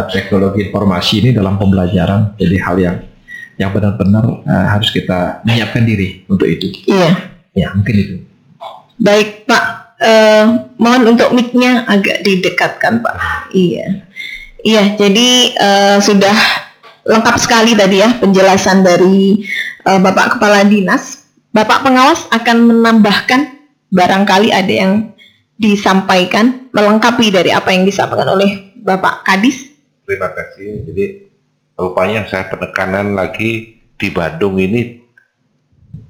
Teknologi 0.08 0.72
informasi 0.72 1.20
ini 1.20 1.30
dalam 1.36 1.60
pembelajaran 1.60 2.40
jadi 2.40 2.56
hal 2.64 2.76
yang 2.80 2.96
yang 3.60 3.68
benar-benar 3.68 4.24
uh, 4.48 4.66
harus 4.72 4.88
kita 4.88 5.44
menyiapkan 5.44 5.84
diri 5.84 6.24
untuk 6.24 6.48
itu. 6.48 6.72
Iya. 6.88 7.12
Ya 7.52 7.68
mungkin 7.76 7.94
itu. 8.00 8.16
Baik 8.96 9.44
Pak, 9.44 9.64
uh, 10.00 10.72
mohon 10.80 11.12
untuk 11.12 11.36
mic-nya 11.36 11.84
agak 11.84 12.24
didekatkan 12.24 13.04
Pak. 13.04 13.16
Iya. 13.52 14.08
Iya, 14.62 14.94
jadi 14.96 15.28
uh, 15.58 15.98
sudah 16.00 16.36
lengkap 17.02 17.36
sekali 17.36 17.74
tadi 17.74 17.98
ya 17.98 18.14
penjelasan 18.16 18.86
dari 18.86 19.44
uh, 19.84 20.00
Bapak 20.00 20.38
Kepala 20.38 20.64
Dinas. 20.64 21.28
Bapak 21.52 21.84
pengawas 21.84 22.24
akan 22.32 22.56
menambahkan 22.72 23.60
barangkali 23.92 24.48
ada 24.48 24.72
yang 24.72 25.11
disampaikan 25.62 26.66
melengkapi 26.74 27.30
dari 27.30 27.54
apa 27.54 27.70
yang 27.70 27.86
disampaikan 27.86 28.34
oleh 28.34 28.74
Bapak 28.82 29.22
Kadis. 29.22 29.70
Terima 30.02 30.34
kasih. 30.34 30.82
Jadi 30.90 31.04
rupanya 31.78 32.26
saya 32.26 32.50
penekanan 32.50 33.14
lagi 33.14 33.78
di 33.94 34.08
Bandung 34.10 34.58
ini 34.58 34.98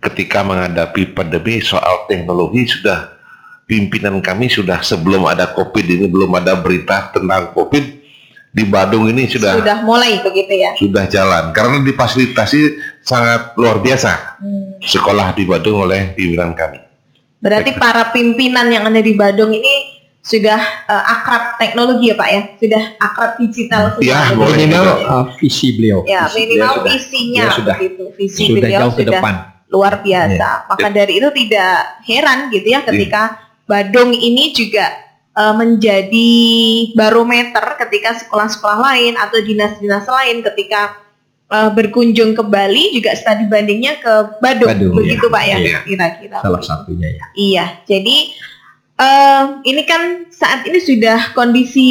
ketika 0.00 0.40
menghadapi 0.40 1.12
pandemi 1.12 1.60
soal 1.60 2.08
teknologi 2.08 2.64
sudah 2.64 3.12
pimpinan 3.68 4.24
kami 4.24 4.48
sudah 4.48 4.80
sebelum 4.80 5.28
ada 5.28 5.52
COVID 5.52 5.84
ini 5.84 6.06
belum 6.08 6.32
ada 6.32 6.56
berita 6.56 7.12
tentang 7.12 7.52
COVID 7.52 7.84
di 8.52 8.64
Badung 8.68 9.08
ini 9.08 9.28
sudah 9.28 9.56
sudah 9.60 9.80
mulai 9.80 10.20
begitu 10.20 10.52
ya 10.52 10.76
sudah 10.76 11.04
jalan 11.08 11.56
karena 11.56 11.80
difasilitasi 11.80 12.76
sangat 13.00 13.56
luar 13.56 13.80
biasa 13.80 14.42
hmm. 14.42 14.82
sekolah 14.82 15.32
di 15.36 15.44
Badung 15.48 15.84
oleh 15.84 16.12
pimpinan 16.16 16.52
kami. 16.52 16.91
Berarti 17.42 17.74
para 17.74 18.14
pimpinan 18.14 18.70
yang 18.70 18.86
ada 18.86 19.02
di 19.02 19.18
Badung 19.18 19.50
ini 19.50 19.98
sudah 20.22 20.86
uh, 20.86 21.04
akrab 21.18 21.58
teknologi 21.58 22.14
ya 22.14 22.16
Pak 22.16 22.28
ya, 22.30 22.42
sudah 22.54 22.82
akrab 23.02 23.32
digital 23.42 23.82
sudah. 23.98 24.06
Ya, 24.06 24.20
minimal 24.38 24.86
uh, 25.02 25.26
visi 25.42 25.74
beliau. 25.74 26.06
Ya, 26.06 26.30
minimal 26.30 26.72
sudah, 26.78 26.86
visinya 26.94 27.44
sudah, 27.50 27.76
begitu, 27.76 28.04
visi 28.14 28.46
sudah 28.46 28.62
beliau 28.62 28.80
jauh 28.86 28.94
ke 28.94 29.02
sudah 29.02 29.18
depan. 29.18 29.34
luar 29.66 29.94
biasa. 29.98 30.48
Ya. 30.62 30.70
Maka 30.70 30.86
ya. 30.86 30.94
dari 30.94 31.12
itu 31.18 31.28
tidak 31.34 31.74
heran 32.06 32.38
gitu 32.54 32.68
ya 32.70 32.80
ketika 32.86 33.22
ya. 33.34 33.38
Badung 33.66 34.14
ini 34.14 34.54
juga 34.54 34.86
uh, 35.34 35.54
menjadi 35.58 36.30
barometer 36.94 37.64
ketika 37.82 38.22
sekolah-sekolah 38.22 38.78
lain 38.78 39.18
atau 39.18 39.42
dinas-dinas 39.42 40.06
lain 40.06 40.46
ketika 40.46 41.02
uh, 41.52 41.70
berkunjung 41.76 42.32
ke 42.32 42.42
Bali 42.42 42.96
juga 42.96 43.12
studi 43.12 43.44
bandingnya 43.46 44.00
ke 44.00 44.40
Badung, 44.40 44.72
Badung 44.72 44.94
begitu 44.96 45.28
ya. 45.28 45.34
Pak 45.36 45.42
ya 45.44 45.56
iya. 45.60 45.78
kira-kira. 45.84 46.38
Salah 46.40 46.62
satunya 46.64 47.08
ya. 47.12 47.24
Iya, 47.36 47.64
jadi 47.84 48.16
uh, 48.96 49.44
ini 49.68 49.82
kan 49.84 50.32
saat 50.32 50.64
ini 50.64 50.80
sudah 50.80 51.36
kondisi 51.36 51.90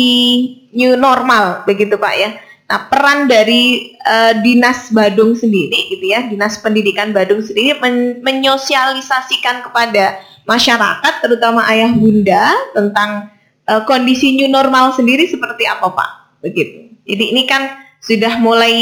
new 0.74 0.98
normal 0.98 1.62
begitu 1.70 1.96
Pak 2.02 2.16
ya. 2.18 2.32
Nah, 2.72 2.88
peran 2.88 3.28
dari 3.28 3.92
uh, 4.00 4.40
Dinas 4.40 4.96
Badung 4.96 5.36
sendiri 5.36 5.92
gitu 5.92 6.08
ya, 6.08 6.24
Dinas 6.24 6.56
Pendidikan 6.64 7.12
Badung 7.12 7.44
sendiri 7.44 7.76
men 7.84 8.24
menyosialisasikan 8.24 9.68
kepada 9.68 10.24
masyarakat 10.48 11.14
terutama 11.20 11.68
ayah 11.68 11.92
bunda 11.92 12.56
tentang 12.72 13.28
uh, 13.68 13.84
kondisi 13.84 14.40
new 14.40 14.48
normal 14.48 14.96
sendiri 14.96 15.28
seperti 15.28 15.68
apa 15.68 15.92
Pak? 15.92 16.10
Begitu. 16.48 16.96
Jadi 17.04 17.36
ini 17.36 17.44
kan 17.44 17.91
sudah 18.02 18.42
mulai 18.42 18.76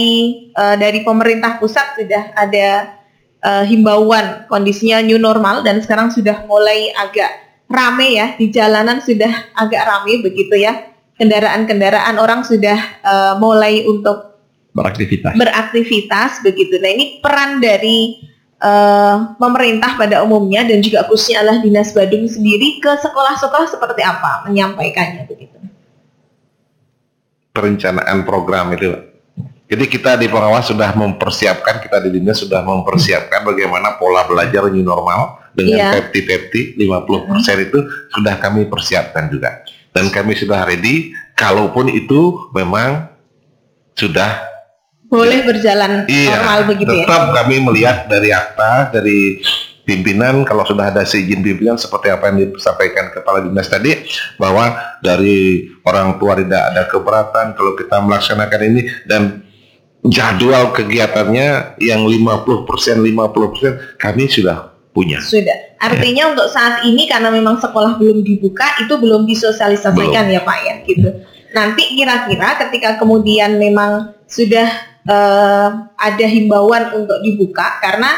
uh, 0.56 0.80
dari 0.80 1.04
pemerintah 1.04 1.60
pusat 1.60 2.00
sudah 2.00 2.32
ada 2.40 3.00
uh, 3.44 3.64
himbauan 3.68 4.48
kondisinya 4.48 5.04
new 5.04 5.20
normal 5.20 5.60
dan 5.62 5.84
sekarang 5.84 6.08
sudah 6.08 6.48
mulai 6.48 6.96
agak 6.96 7.28
rame 7.68 8.16
ya 8.16 8.34
di 8.40 8.50
jalanan 8.50 9.04
sudah 9.04 9.54
agak 9.60 9.84
rame 9.84 10.24
begitu 10.24 10.56
ya. 10.56 10.88
Kendaraan-kendaraan 11.20 12.16
orang 12.16 12.48
sudah 12.48 12.80
uh, 13.04 13.36
mulai 13.44 13.84
untuk 13.84 14.40
beraktivitas. 14.72 15.36
Beraktivitas 15.36 16.40
begitu. 16.40 16.80
Nah, 16.80 16.96
ini 16.96 17.20
peran 17.20 17.60
dari 17.60 18.24
uh, 18.64 19.36
pemerintah 19.36 20.00
pada 20.00 20.24
umumnya 20.24 20.64
dan 20.64 20.80
juga 20.80 21.04
khususnya 21.12 21.44
adalah 21.44 21.60
Dinas 21.60 21.92
Badung 21.92 22.24
sendiri 22.24 22.80
ke 22.80 22.92
sekolah-sekolah 23.04 23.68
seperti 23.68 24.00
apa 24.00 24.48
menyampaikannya 24.48 25.28
begitu. 25.28 25.60
Perencanaan 27.52 28.24
program 28.24 28.72
itu 28.72 29.09
jadi 29.70 29.86
kita 29.86 30.18
di 30.18 30.26
pengawas 30.26 30.66
sudah 30.66 30.98
mempersiapkan, 30.98 31.78
kita 31.78 32.02
di 32.02 32.18
dinas 32.18 32.42
sudah 32.42 32.66
mempersiapkan 32.66 33.46
bagaimana 33.46 34.02
pola 34.02 34.26
belajar 34.26 34.66
new 34.74 34.82
normal 34.82 35.38
dengan 35.54 35.94
pepti-pepti 35.94 36.74
yeah. 36.74 37.06
50% 37.06 37.30
persen 37.30 37.58
itu 37.70 37.80
sudah 38.10 38.42
kami 38.42 38.66
persiapkan 38.66 39.30
juga. 39.30 39.62
Dan 39.94 40.10
kami 40.10 40.34
sudah 40.34 40.66
ready, 40.66 41.14
kalaupun 41.38 41.86
itu 41.94 42.50
memang 42.50 43.14
sudah 43.94 44.42
boleh 45.10 45.42
berjalan 45.42 46.06
iya, 46.06 46.38
normal 46.38 46.60
begitu 46.70 46.94
tetap 46.94 47.02
ya. 47.02 47.06
Tetap 47.06 47.26
kami 47.34 47.56
melihat 47.66 47.98
dari 48.10 48.30
akta, 48.30 48.74
dari 48.94 49.42
pimpinan 49.86 50.46
kalau 50.46 50.66
sudah 50.66 50.94
ada 50.94 51.02
seizin 51.06 51.42
pimpinan 51.42 51.78
seperti 51.78 52.14
apa 52.14 52.30
yang 52.30 52.54
disampaikan 52.54 53.10
kepala 53.10 53.42
dinas 53.42 53.66
tadi 53.70 53.98
bahwa 54.38 54.78
dari 55.02 55.66
orang 55.82 56.22
tua 56.22 56.38
tidak 56.38 56.62
ada 56.74 56.86
keberatan 56.86 57.58
kalau 57.58 57.74
kita 57.74 57.98
melaksanakan 57.98 58.62
ini 58.70 58.82
dan 59.10 59.49
jadwal 60.08 60.72
kegiatannya 60.72 61.80
yang 61.84 62.08
50% 62.08 63.04
50% 63.04 64.00
kami 64.00 64.24
sudah 64.32 64.72
punya. 64.96 65.20
Sudah. 65.20 65.76
Artinya 65.80 66.28
ya. 66.28 66.32
untuk 66.32 66.48
saat 66.52 66.84
ini 66.88 67.08
karena 67.08 67.32
memang 67.32 67.60
sekolah 67.60 68.00
belum 68.00 68.24
dibuka 68.24 68.80
itu 68.84 68.96
belum 68.96 69.28
disosialisasikan 69.28 70.24
belum. 70.28 70.36
ya 70.36 70.42
Pak 70.44 70.58
ya 70.64 70.74
gitu. 70.88 71.10
Nanti 71.52 71.84
kira-kira 71.98 72.60
ketika 72.68 73.00
kemudian 73.02 73.58
memang 73.58 74.16
sudah 74.30 74.70
uh, 75.10 75.70
ada 75.98 76.26
himbauan 76.28 76.94
untuk 76.96 77.20
dibuka 77.26 77.82
karena 77.82 78.12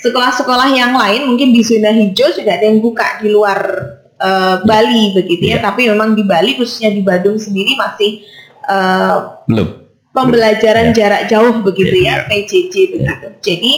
sekolah-sekolah 0.00 0.70
yang 0.70 0.94
lain 0.94 1.26
mungkin 1.26 1.50
di 1.50 1.66
zona 1.66 1.90
hijau 1.90 2.30
sudah 2.30 2.52
ada 2.60 2.68
yang 2.68 2.78
buka 2.78 3.18
di 3.18 3.28
luar 3.32 3.58
uh, 4.20 4.62
Bali 4.62 5.16
begitu 5.16 5.50
ya, 5.50 5.58
ya. 5.58 5.66
tapi 5.66 5.88
memang 5.90 6.14
di 6.14 6.22
Bali 6.22 6.54
khususnya 6.54 6.94
di 6.94 7.02
Badung 7.02 7.40
sendiri 7.40 7.74
masih 7.74 8.22
uh, 8.70 9.42
belum 9.50 9.85
pembelajaran 10.16 10.90
ya. 10.90 10.94
jarak 10.96 11.22
jauh 11.28 11.60
begitu 11.60 12.00
ya, 12.00 12.24
ya 12.24 12.32
PJJ 12.32 12.74
begitu. 12.96 13.26
Ya. 13.28 13.36
Jadi 13.44 13.72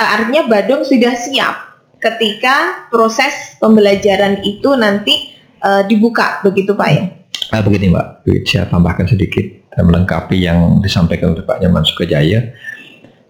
uh, 0.00 0.08
artinya 0.08 0.42
Badung 0.48 0.82
sudah 0.88 1.12
siap 1.12 1.56
ketika 2.00 2.88
proses 2.88 3.60
pembelajaran 3.60 4.40
itu 4.40 4.72
nanti 4.72 5.36
uh, 5.60 5.84
dibuka 5.84 6.40
begitu 6.40 6.72
Pak 6.72 6.88
ya. 6.88 7.04
Nah, 7.52 7.60
begini 7.60 7.92
Mbak, 7.92 8.24
saya 8.48 8.64
tambahkan 8.64 9.04
sedikit 9.04 9.44
dan 9.76 9.84
melengkapi 9.84 10.40
yang 10.40 10.80
disampaikan 10.80 11.36
oleh 11.36 11.44
Pak 11.44 11.60
Nyaman 11.60 11.84
Sukajaya 11.84 12.56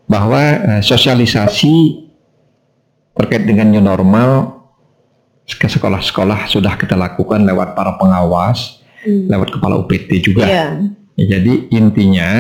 bahwa 0.07 0.39
uh, 0.63 0.83
sosialisasi 0.83 2.07
terkait 3.19 3.43
dengan 3.43 3.67
new 3.67 3.83
normal 3.83 4.63
ke 5.43 5.67
sekolah-sekolah 5.67 6.47
sudah 6.47 6.79
kita 6.79 6.95
lakukan 6.95 7.43
lewat 7.43 7.75
para 7.75 7.99
pengawas, 7.99 8.81
hmm. 9.03 9.27
lewat 9.27 9.59
kepala 9.59 9.75
UPT 9.83 10.23
juga. 10.23 10.47
Yeah 10.47 11.02
Ya, 11.19 11.39
jadi 11.39 11.69
intinya 11.69 12.31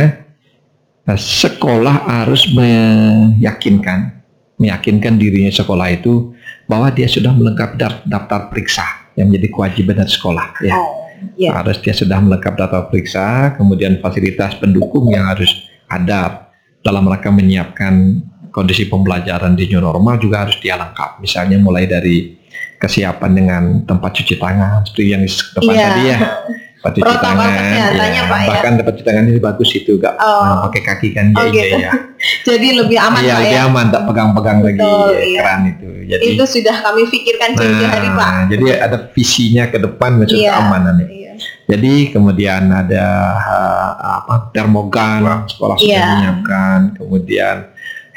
eh, 1.04 1.20
sekolah 1.20 2.08
harus 2.08 2.48
meyakinkan 2.52 4.22
meyakinkan 4.62 5.18
dirinya 5.18 5.50
sekolah 5.50 5.90
itu 5.90 6.30
bahwa 6.70 6.86
dia 6.94 7.10
sudah 7.10 7.34
melengkapi 7.34 8.06
daftar 8.06 8.46
periksa 8.46 8.86
yang 9.18 9.26
menjadi 9.26 9.48
kewajiban 9.50 9.98
dari 9.98 10.12
sekolah 10.14 10.46
ya. 10.62 10.74
Oh, 10.78 11.10
yeah. 11.34 11.52
Harus 11.58 11.82
dia 11.82 11.90
sudah 11.90 12.22
melengkapi 12.22 12.56
daftar 12.62 12.86
periksa, 12.86 13.58
kemudian 13.58 13.98
fasilitas 13.98 14.54
pendukung 14.62 15.10
yang 15.10 15.26
harus 15.26 15.50
ada 15.90 16.48
dalam 16.86 17.04
rangka 17.10 17.34
menyiapkan 17.34 18.22
kondisi 18.54 18.86
pembelajaran 18.86 19.58
di 19.58 19.66
new 19.66 19.82
normal 19.82 20.22
juga 20.22 20.46
harus 20.46 20.56
dia 20.62 20.78
lengkap. 20.78 21.18
Misalnya 21.18 21.58
mulai 21.58 21.90
dari 21.90 22.38
kesiapan 22.78 23.30
dengan 23.32 23.62
tempat 23.86 24.10
cuci 24.22 24.36
tangan 24.38 24.82
seperti 24.86 25.02
yang 25.10 25.22
di 25.22 25.30
depan 25.30 25.74
yeah. 25.74 25.86
tadi 25.86 26.02
ya 26.02 26.18
tempat 26.82 26.98
cuci 26.98 27.14
tangan 27.22 27.46
ya. 27.46 28.22
Pak, 28.26 28.38
ya. 28.42 28.48
bahkan 28.50 28.72
tempat 28.74 28.92
cuci 28.98 29.06
tangan 29.06 29.24
ini 29.30 29.38
bagus 29.38 29.70
itu 29.70 30.02
gak 30.02 30.18
oh. 30.18 30.42
nah, 30.42 30.66
pakai 30.66 30.82
kaki 30.82 31.08
kan 31.14 31.30
oh, 31.30 31.46
ya, 31.46 31.54
gitu. 31.54 31.76
ya 31.78 31.92
jadi 32.50 32.68
lebih 32.82 32.98
aman 32.98 33.22
iya 33.22 33.34
lebih 33.38 33.58
ya. 33.62 33.68
aman 33.70 33.86
tak 33.94 34.02
pegang-pegang 34.10 34.58
lagi 34.66 34.82
iya. 34.82 35.40
keran 35.46 35.60
itu 35.70 35.88
jadi 36.10 36.24
itu 36.34 36.44
sudah 36.58 36.76
kami 36.82 37.02
pikirkan 37.06 37.54
jauh 37.54 37.86
hari 37.86 38.10
Pak 38.10 38.30
jadi 38.50 38.64
ada 38.82 38.98
visinya 39.14 39.64
ke 39.70 39.78
depan 39.78 40.10
maksud 40.18 40.38
iya. 40.42 40.58
keamanan 40.58 40.94
ya 40.98 41.06
iya. 41.06 41.32
jadi 41.70 41.92
kemudian 42.10 42.62
ada 42.66 43.06
uh, 43.38 43.90
apa 44.26 44.50
termogan 44.50 45.46
sekolah 45.46 45.78
sudah 45.78 45.86
iya. 45.86 46.06
menyiapkan 46.18 46.78
kemudian 46.98 47.56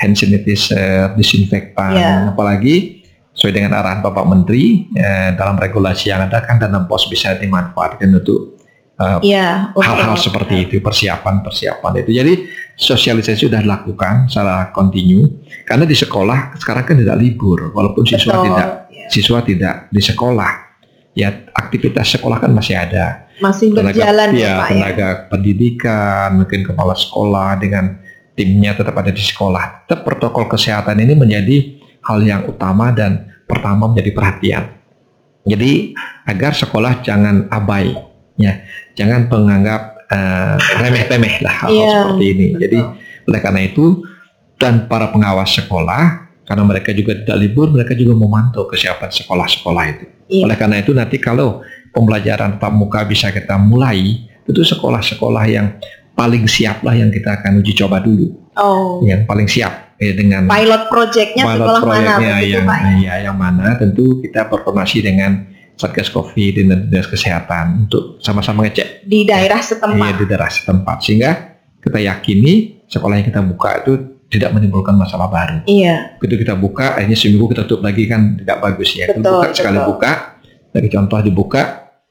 hand 0.02 0.18
sanitizer 0.18 1.14
disinfektan 1.14 1.94
iya. 1.94 2.34
apalagi 2.34 3.06
sesuai 3.36 3.52
dengan 3.52 3.76
arahan 3.76 4.00
Bapak 4.00 4.26
Menteri 4.32 4.88
eh, 4.96 5.36
dalam 5.36 5.60
regulasi 5.60 6.08
yang 6.08 6.24
ada 6.24 6.40
kan 6.40 6.56
dana 6.56 6.88
pos 6.88 7.04
bisa 7.12 7.36
dimanfaatkan 7.36 8.08
untuk 8.16 8.55
eh, 9.00 9.20
ya, 9.28 9.72
hal-hal 9.76 10.16
seperti 10.16 10.68
itu 10.68 10.84
persiapan-persiapan 10.84 11.94
itu. 12.04 12.12
Jadi 12.16 12.34
sosialisasi 12.76 13.48
sudah 13.48 13.64
dilakukan 13.64 14.28
secara 14.28 14.72
kontinu 14.76 15.24
karena 15.64 15.88
di 15.88 15.96
sekolah 15.96 16.60
sekarang 16.60 16.84
kan 16.84 16.96
tidak 17.00 17.18
libur 17.20 17.72
walaupun 17.72 18.04
siswa 18.04 18.36
Betul, 18.36 18.46
tidak 18.52 18.68
ya. 18.92 19.08
siswa 19.08 19.40
tidak 19.40 19.76
di 19.88 20.02
sekolah 20.04 20.52
ya 21.16 21.32
aktivitas 21.56 22.20
sekolah 22.20 22.44
kan 22.44 22.52
masih 22.52 22.76
ada 22.76 23.32
masih 23.40 23.72
tenaga, 23.72 23.96
berjalan 23.96 24.30
ya, 24.36 24.44
ya 24.44 24.56
tenaga 24.68 25.00
ya. 25.08 25.12
pendidikan 25.32 26.28
mungkin 26.36 26.68
kepala 26.68 27.00
sekolah 27.00 27.56
dengan 27.64 27.96
timnya 28.36 28.76
tetap 28.76 28.94
ada 29.00 29.10
di 29.10 29.24
sekolah. 29.24 29.88
Tetap 29.88 30.04
protokol 30.04 30.46
kesehatan 30.52 31.00
ini 31.00 31.16
menjadi 31.16 31.80
hal 32.04 32.20
yang 32.22 32.44
utama 32.46 32.92
dan 32.92 33.32
pertama 33.48 33.90
menjadi 33.90 34.12
perhatian. 34.12 34.64
Jadi 35.48 35.96
agar 36.28 36.52
sekolah 36.54 37.02
jangan 37.02 37.48
abai, 37.50 37.96
ya, 38.36 38.64
jangan 38.96 39.28
menganggap 39.28 39.82
uh, 40.12 40.56
remeh-temeh 40.80 41.44
lah 41.44 41.56
hal, 41.66 41.70
-hal 41.70 41.76
yeah, 41.76 42.02
seperti 42.04 42.26
ini. 42.32 42.48
Betul. 42.54 42.62
Jadi 42.64 42.80
oleh 43.26 43.40
karena 43.42 43.62
itu 43.66 43.86
dan 44.56 44.88
para 44.88 45.12
pengawas 45.12 45.52
sekolah 45.58 46.26
karena 46.46 46.64
mereka 46.64 46.94
juga 46.94 47.18
tidak 47.18 47.38
libur, 47.42 47.74
mereka 47.74 47.98
juga 47.98 48.14
memantau 48.14 48.70
kesiapan 48.70 49.10
sekolah-sekolah 49.10 49.84
itu. 49.90 50.06
Yeah. 50.30 50.46
Oleh 50.46 50.58
karena 50.58 50.78
itu 50.80 50.94
nanti 50.94 51.18
kalau 51.18 51.66
pembelajaran 51.90 52.62
tatap 52.62 52.74
muka 52.74 53.02
bisa 53.04 53.34
kita 53.34 53.58
mulai, 53.58 54.30
itu 54.46 54.62
sekolah-sekolah 54.62 55.46
yang 55.50 55.68
paling 56.14 56.46
siap 56.46 56.86
lah 56.86 56.94
yang 56.94 57.10
kita 57.10 57.42
akan 57.42 57.66
uji 57.66 57.74
coba 57.74 57.98
dulu. 58.00 58.30
Oh. 58.56 59.02
Yang 59.02 59.26
paling 59.26 59.48
siap 59.50 59.86
eh, 60.00 60.14
dengan 60.14 60.48
pilot 60.48 60.84
projectnya 60.88 61.44
pilot 61.44 61.68
sekolah 61.82 61.98
mana 61.98 62.40
yang 62.44 62.68
ya 63.02 63.16
yang 63.26 63.38
mana 63.38 63.76
tentu 63.80 64.20
kita 64.24 64.48
berkoordinasi 64.48 64.98
dengan 65.04 65.55
Satgas 65.76 66.08
Covid 66.12 66.66
dan 66.66 66.88
Dinas 66.88 67.08
Kesehatan 67.12 67.88
untuk 67.88 68.20
sama-sama 68.24 68.64
ngecek 68.64 69.04
di 69.04 69.28
daerah 69.28 69.60
setempat. 69.60 70.00
Iya, 70.00 70.14
di 70.16 70.26
daerah 70.26 70.50
setempat 70.52 70.98
sehingga 71.04 71.32
kita 71.84 72.00
yakini 72.02 72.84
sekolah 72.88 73.20
yang 73.20 73.28
kita 73.28 73.42
buka 73.44 73.84
itu 73.84 73.94
tidak 74.32 74.58
menimbulkan 74.58 74.98
masalah 74.98 75.30
baru. 75.30 75.64
Iya. 75.70 76.18
Begitu 76.18 76.48
kita 76.48 76.58
buka, 76.58 76.98
akhirnya 76.98 77.18
seminggu 77.18 77.46
kita 77.52 77.64
tutup 77.70 77.86
lagi 77.86 78.10
kan 78.10 78.42
tidak 78.42 78.58
bagus 78.60 78.90
ya. 78.98 79.06
Betul, 79.12 79.22
buka 79.22 79.48
betul. 79.48 79.58
sekali 79.62 79.80
buka, 79.86 80.12
dari 80.74 80.88
contoh 80.90 81.20
dibuka, 81.22 81.64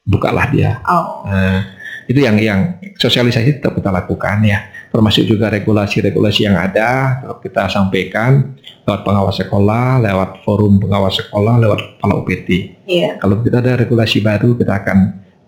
bukalah 0.07 0.45
dia. 0.49 0.79
Oh. 0.87 1.27
Nah, 1.27 1.59
itu 2.05 2.19
yang 2.21 2.37
yang 2.37 2.59
sosialisasi 2.97 3.59
tetap 3.61 3.73
kita 3.77 3.89
lakukan 3.89 4.45
ya 4.45 4.69
termasuk 4.95 5.27
juga 5.27 5.51
regulasi-regulasi 5.51 6.47
yang 6.47 6.55
ada 6.55 7.19
kita 7.43 7.67
sampaikan 7.67 8.55
lewat 8.85 9.01
pengawas 9.01 9.35
sekolah, 9.41 9.99
lewat 9.99 10.29
forum 10.45 10.77
pengawas 10.77 11.17
sekolah, 11.17 11.57
lewat 11.57 11.79
kepala 11.97 12.13
UPT. 12.21 12.49
Yeah. 12.85 13.17
Kalau 13.17 13.41
kita 13.41 13.59
ada 13.59 13.81
regulasi 13.81 14.21
baru 14.21 14.53
kita 14.53 14.85
akan 14.85 14.97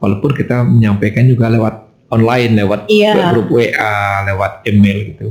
walaupun 0.02 0.34
kita 0.34 0.66
menyampaikan 0.66 1.30
juga 1.30 1.48
lewat 1.48 1.86
online, 2.10 2.58
lewat 2.58 2.90
yeah. 2.90 3.30
grup 3.32 3.54
WA, 3.54 4.26
lewat 4.26 4.66
email 4.66 5.14
gitu. 5.14 5.28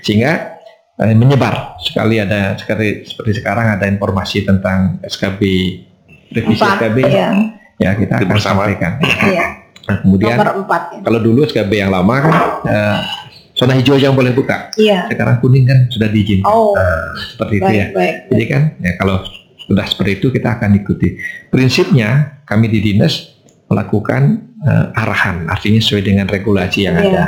Sehingga 0.00 0.56
eh, 0.98 1.12
menyebar 1.12 1.76
sekali 1.84 2.16
ada 2.16 2.56
sekali 2.56 3.04
seperti 3.04 3.44
sekarang 3.44 3.76
ada 3.76 3.84
informasi 3.84 4.48
tentang 4.48 4.98
SKB 5.04 5.40
revisi 6.32 6.64
SKB 6.64 6.98
ya, 7.06 7.30
ya 7.76 7.90
kita 7.92 8.24
akan 8.24 8.38
sampaikan. 8.40 8.98
Iya. 9.04 9.59
Nah, 9.90 9.96
kemudian 10.06 10.38
Nomor 10.38 10.70
4, 10.70 10.70
ya. 10.70 11.00
kalau 11.02 11.18
dulu 11.18 11.38
SKB 11.50 11.72
yang 11.74 11.90
lama 11.90 12.14
kan 12.22 12.34
eh, 12.70 12.98
zona 13.58 13.74
hijau 13.74 13.98
yang 13.98 14.14
boleh 14.14 14.30
buka. 14.30 14.70
Iya. 14.78 15.10
Sekarang 15.10 15.42
kuning 15.42 15.66
kan 15.66 15.90
sudah 15.90 16.06
diizinkan. 16.06 16.46
Oh. 16.46 16.78
Nah, 16.78 17.10
seperti 17.34 17.58
baik, 17.58 17.66
itu 17.66 17.74
ya. 17.74 17.86
Baik, 17.90 18.14
Jadi 18.30 18.44
kan 18.46 18.62
ya 18.78 18.92
kalau 19.02 19.16
sudah 19.66 19.86
seperti 19.86 20.22
itu 20.22 20.26
kita 20.30 20.58
akan 20.58 20.70
ikuti. 20.78 21.18
Prinsipnya 21.50 22.42
kami 22.46 22.70
di 22.70 22.78
dinas 22.80 23.34
melakukan 23.70 24.50
uh, 24.66 24.90
arahan, 24.94 25.46
artinya 25.46 25.78
sesuai 25.78 26.02
dengan 26.02 26.26
regulasi 26.26 26.86
yang 26.86 26.98
iya. 26.98 27.06
ada. 27.06 27.24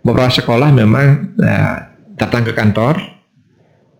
Beberapa 0.00 0.32
sekolah 0.32 0.68
memang 0.72 1.36
uh, 1.40 1.76
datang 2.16 2.44
ke 2.44 2.52
kantor 2.52 3.00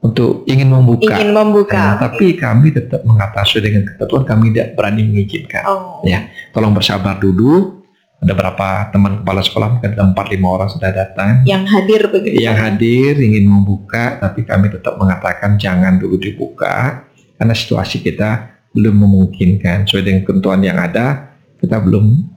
untuk 0.05 0.45
ingin 0.49 0.69
membuka. 0.69 1.17
Ingin 1.17 1.33
membuka. 1.33 1.77
Nah, 1.77 1.97
tapi 1.97 2.37
kami 2.37 2.73
tetap 2.73 3.05
mengatasi 3.05 3.61
dengan 3.65 3.85
ketentuan 3.89 4.25
kami 4.25 4.53
tidak 4.53 4.77
berani 4.77 5.09
mengizinkan. 5.09 5.65
Oh. 5.69 6.01
Ya, 6.05 6.29
tolong 6.53 6.73
bersabar 6.73 7.17
dulu. 7.17 7.80
Ada 8.21 8.37
berapa 8.37 8.93
teman 8.93 9.25
kepala 9.25 9.41
sekolah 9.41 9.69
mungkin 9.73 9.97
ada 9.97 10.05
empat 10.05 10.27
lima 10.29 10.49
orang 10.53 10.69
sudah 10.69 10.93
datang. 10.93 11.41
Yang 11.49 11.65
hadir 11.73 12.03
begitu. 12.13 12.37
Yang 12.37 12.59
hadir 12.61 13.13
ingin 13.17 13.49
membuka, 13.49 14.21
tapi 14.21 14.45
kami 14.45 14.69
tetap 14.69 15.01
mengatakan 15.01 15.57
jangan 15.57 15.97
dulu 15.97 16.21
dibuka 16.21 17.09
karena 17.41 17.55
situasi 17.57 18.05
kita 18.05 18.61
belum 18.77 19.09
memungkinkan. 19.09 19.89
Sesuai 19.89 20.05
dengan 20.05 20.23
ketentuan 20.29 20.61
yang 20.61 20.77
ada, 20.77 21.33
kita 21.57 21.81
belum 21.81 22.29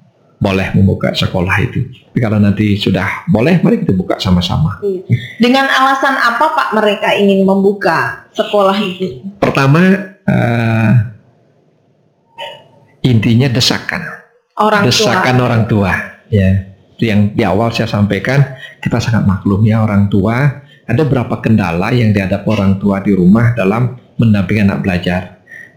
boleh 0.43 0.71
membuka 0.75 1.11
sekolah 1.15 1.55
itu. 1.63 1.88
Tapi 2.11 2.19
kalau 2.19 2.39
nanti 2.39 2.79
sudah 2.79 3.27
boleh, 3.27 3.59
mari 3.59 3.84
kita 3.84 3.95
buka 3.95 4.19
sama-sama. 4.19 4.79
Iya. 4.84 5.19
Dengan 5.39 5.67
alasan 5.67 6.15
apa 6.15 6.51
Pak 6.51 6.69
mereka 6.75 7.15
ingin 7.15 7.47
membuka 7.47 8.27
sekolah 8.36 8.75
itu? 8.79 9.23
Pertama, 9.39 9.84
eh, 10.27 10.91
intinya 13.03 13.47
desakan. 13.47 14.22
Orang 14.54 14.86
desakan 14.86 15.36
tua. 15.38 15.45
orang 15.49 15.64
tua. 15.66 15.91
Ya, 16.30 16.49
itu 16.93 17.04
yang 17.10 17.34
di 17.34 17.43
awal 17.45 17.74
saya 17.74 17.89
sampaikan, 17.89 18.58
kita 18.82 19.01
sangat 19.01 19.26
maklum 19.26 19.66
ya 19.66 19.82
orang 19.82 20.10
tua. 20.10 20.62
Ada 20.84 21.08
berapa 21.08 21.39
kendala 21.39 21.95
yang 21.95 22.12
dihadapi 22.12 22.43
orang 22.49 22.76
tua 22.78 22.99
di 22.99 23.16
rumah 23.16 23.56
dalam 23.56 23.95
mendampingi 24.20 24.68
anak 24.68 24.84
belajar. 24.84 25.22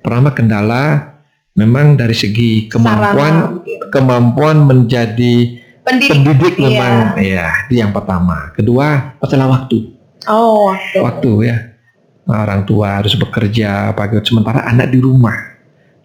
Pertama 0.03 0.35
kendala 0.35 1.15
memang 1.55 1.95
dari 1.95 2.13
segi 2.13 2.67
kemampuan 2.67 3.35
Sarana. 3.63 3.89
kemampuan 3.95 4.57
menjadi 4.67 5.63
Pendidik. 5.87 6.11
pendidik 6.11 6.55
Iya. 6.59 6.67
memang 6.67 6.95
ya 7.23 7.47
itu 7.71 7.75
yang 7.79 7.95
pertama. 7.95 8.51
Kedua 8.53 9.15
masalah 9.23 9.47
waktu. 9.47 9.95
Oh, 10.27 10.75
waktu. 10.75 10.99
Waktu 10.99 11.31
ya. 11.47 11.57
Orang 12.27 12.67
tua 12.67 12.99
harus 12.99 13.15
bekerja 13.15 13.95
pagi 13.95 14.19
sementara 14.27 14.67
anak 14.67 14.91
di 14.91 14.99
rumah. 14.99 15.56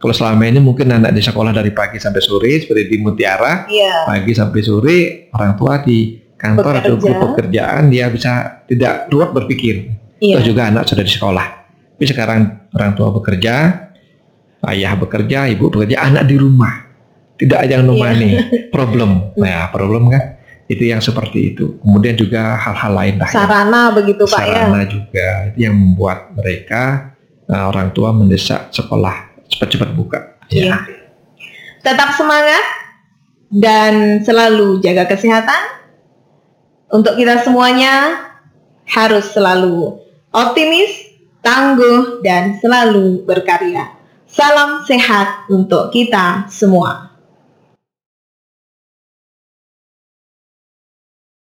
Kalau 0.01 0.13
selama 0.17 0.49
ini 0.49 0.57
mungkin 0.57 0.89
anak 0.89 1.13
di 1.13 1.21
sekolah 1.21 1.53
dari 1.53 1.69
pagi 1.69 2.01
sampai 2.01 2.17
sore 2.19 2.57
seperti 2.57 2.89
di 2.89 2.97
Mutiara, 2.97 3.69
Iya. 3.69 4.09
pagi 4.09 4.33
sampai 4.33 4.59
sore 4.59 4.97
orang 5.29 5.53
tua 5.53 5.77
di 5.77 6.17
kantor 6.33 6.81
atau 6.81 6.97
Bekerja. 6.97 7.05
grup 7.05 7.17
pekerjaan 7.37 7.83
dia 7.87 8.09
bisa 8.09 8.65
tidak 8.65 9.05
ruwet 9.13 9.29
berpikir. 9.29 9.93
Iya. 10.17 10.41
Terus 10.41 10.47
juga 10.49 10.73
anak 10.73 10.89
sudah 10.89 11.05
di 11.05 11.13
sekolah. 11.13 11.47
Tapi 11.93 12.05
sekarang 12.09 12.39
orang 12.73 12.91
tua 12.97 13.13
bekerja, 13.13 13.53
ayah 14.67 14.93
bekerja, 14.97 15.45
ibu 15.49 15.69
bekerja, 15.69 16.01
anak 16.01 16.25
di 16.25 16.35
rumah. 16.37 16.89
Tidak 17.37 17.57
ada 17.57 17.77
yang 17.77 17.85
nemani. 17.85 18.37
Problem. 18.75 19.33
Nah, 19.37 19.69
problem 19.69 20.09
kan 20.09 20.41
itu 20.65 20.85
yang 20.85 21.01
seperti 21.01 21.53
itu. 21.53 21.77
Kemudian 21.81 22.13
juga 22.13 22.57
hal-hal 22.57 22.93
lain 22.93 23.15
lah. 23.21 23.29
ya. 23.29 23.37
Sarana 23.37 23.81
begitu 23.93 24.25
Pak 24.25 24.41
ya. 24.41 24.65
Sarana 24.65 24.81
juga 24.85 25.27
itu 25.49 25.57
yang 25.61 25.73
membuat 25.73 26.33
mereka 26.33 27.13
uh, 27.45 27.69
orang 27.69 27.89
tua 27.91 28.13
mendesak 28.13 28.69
sekolah 28.69 29.30
cepat-cepat 29.51 29.89
buka. 29.93 30.19
Iya. 30.47 30.79
Tetap 31.83 32.15
semangat 32.15 32.63
dan 33.51 34.23
selalu 34.23 34.79
jaga 34.79 35.05
kesehatan. 35.11 35.83
Untuk 36.91 37.15
kita 37.15 37.39
semuanya 37.43 38.19
harus 38.83 39.31
selalu 39.31 39.95
optimis, 40.35 40.91
tangguh, 41.39 42.19
dan 42.19 42.59
selalu 42.59 43.23
berkarya. 43.23 43.95
Salam 44.27 44.83
sehat 44.87 45.47
untuk 45.51 45.91
kita 45.91 46.47
semua. 46.51 47.10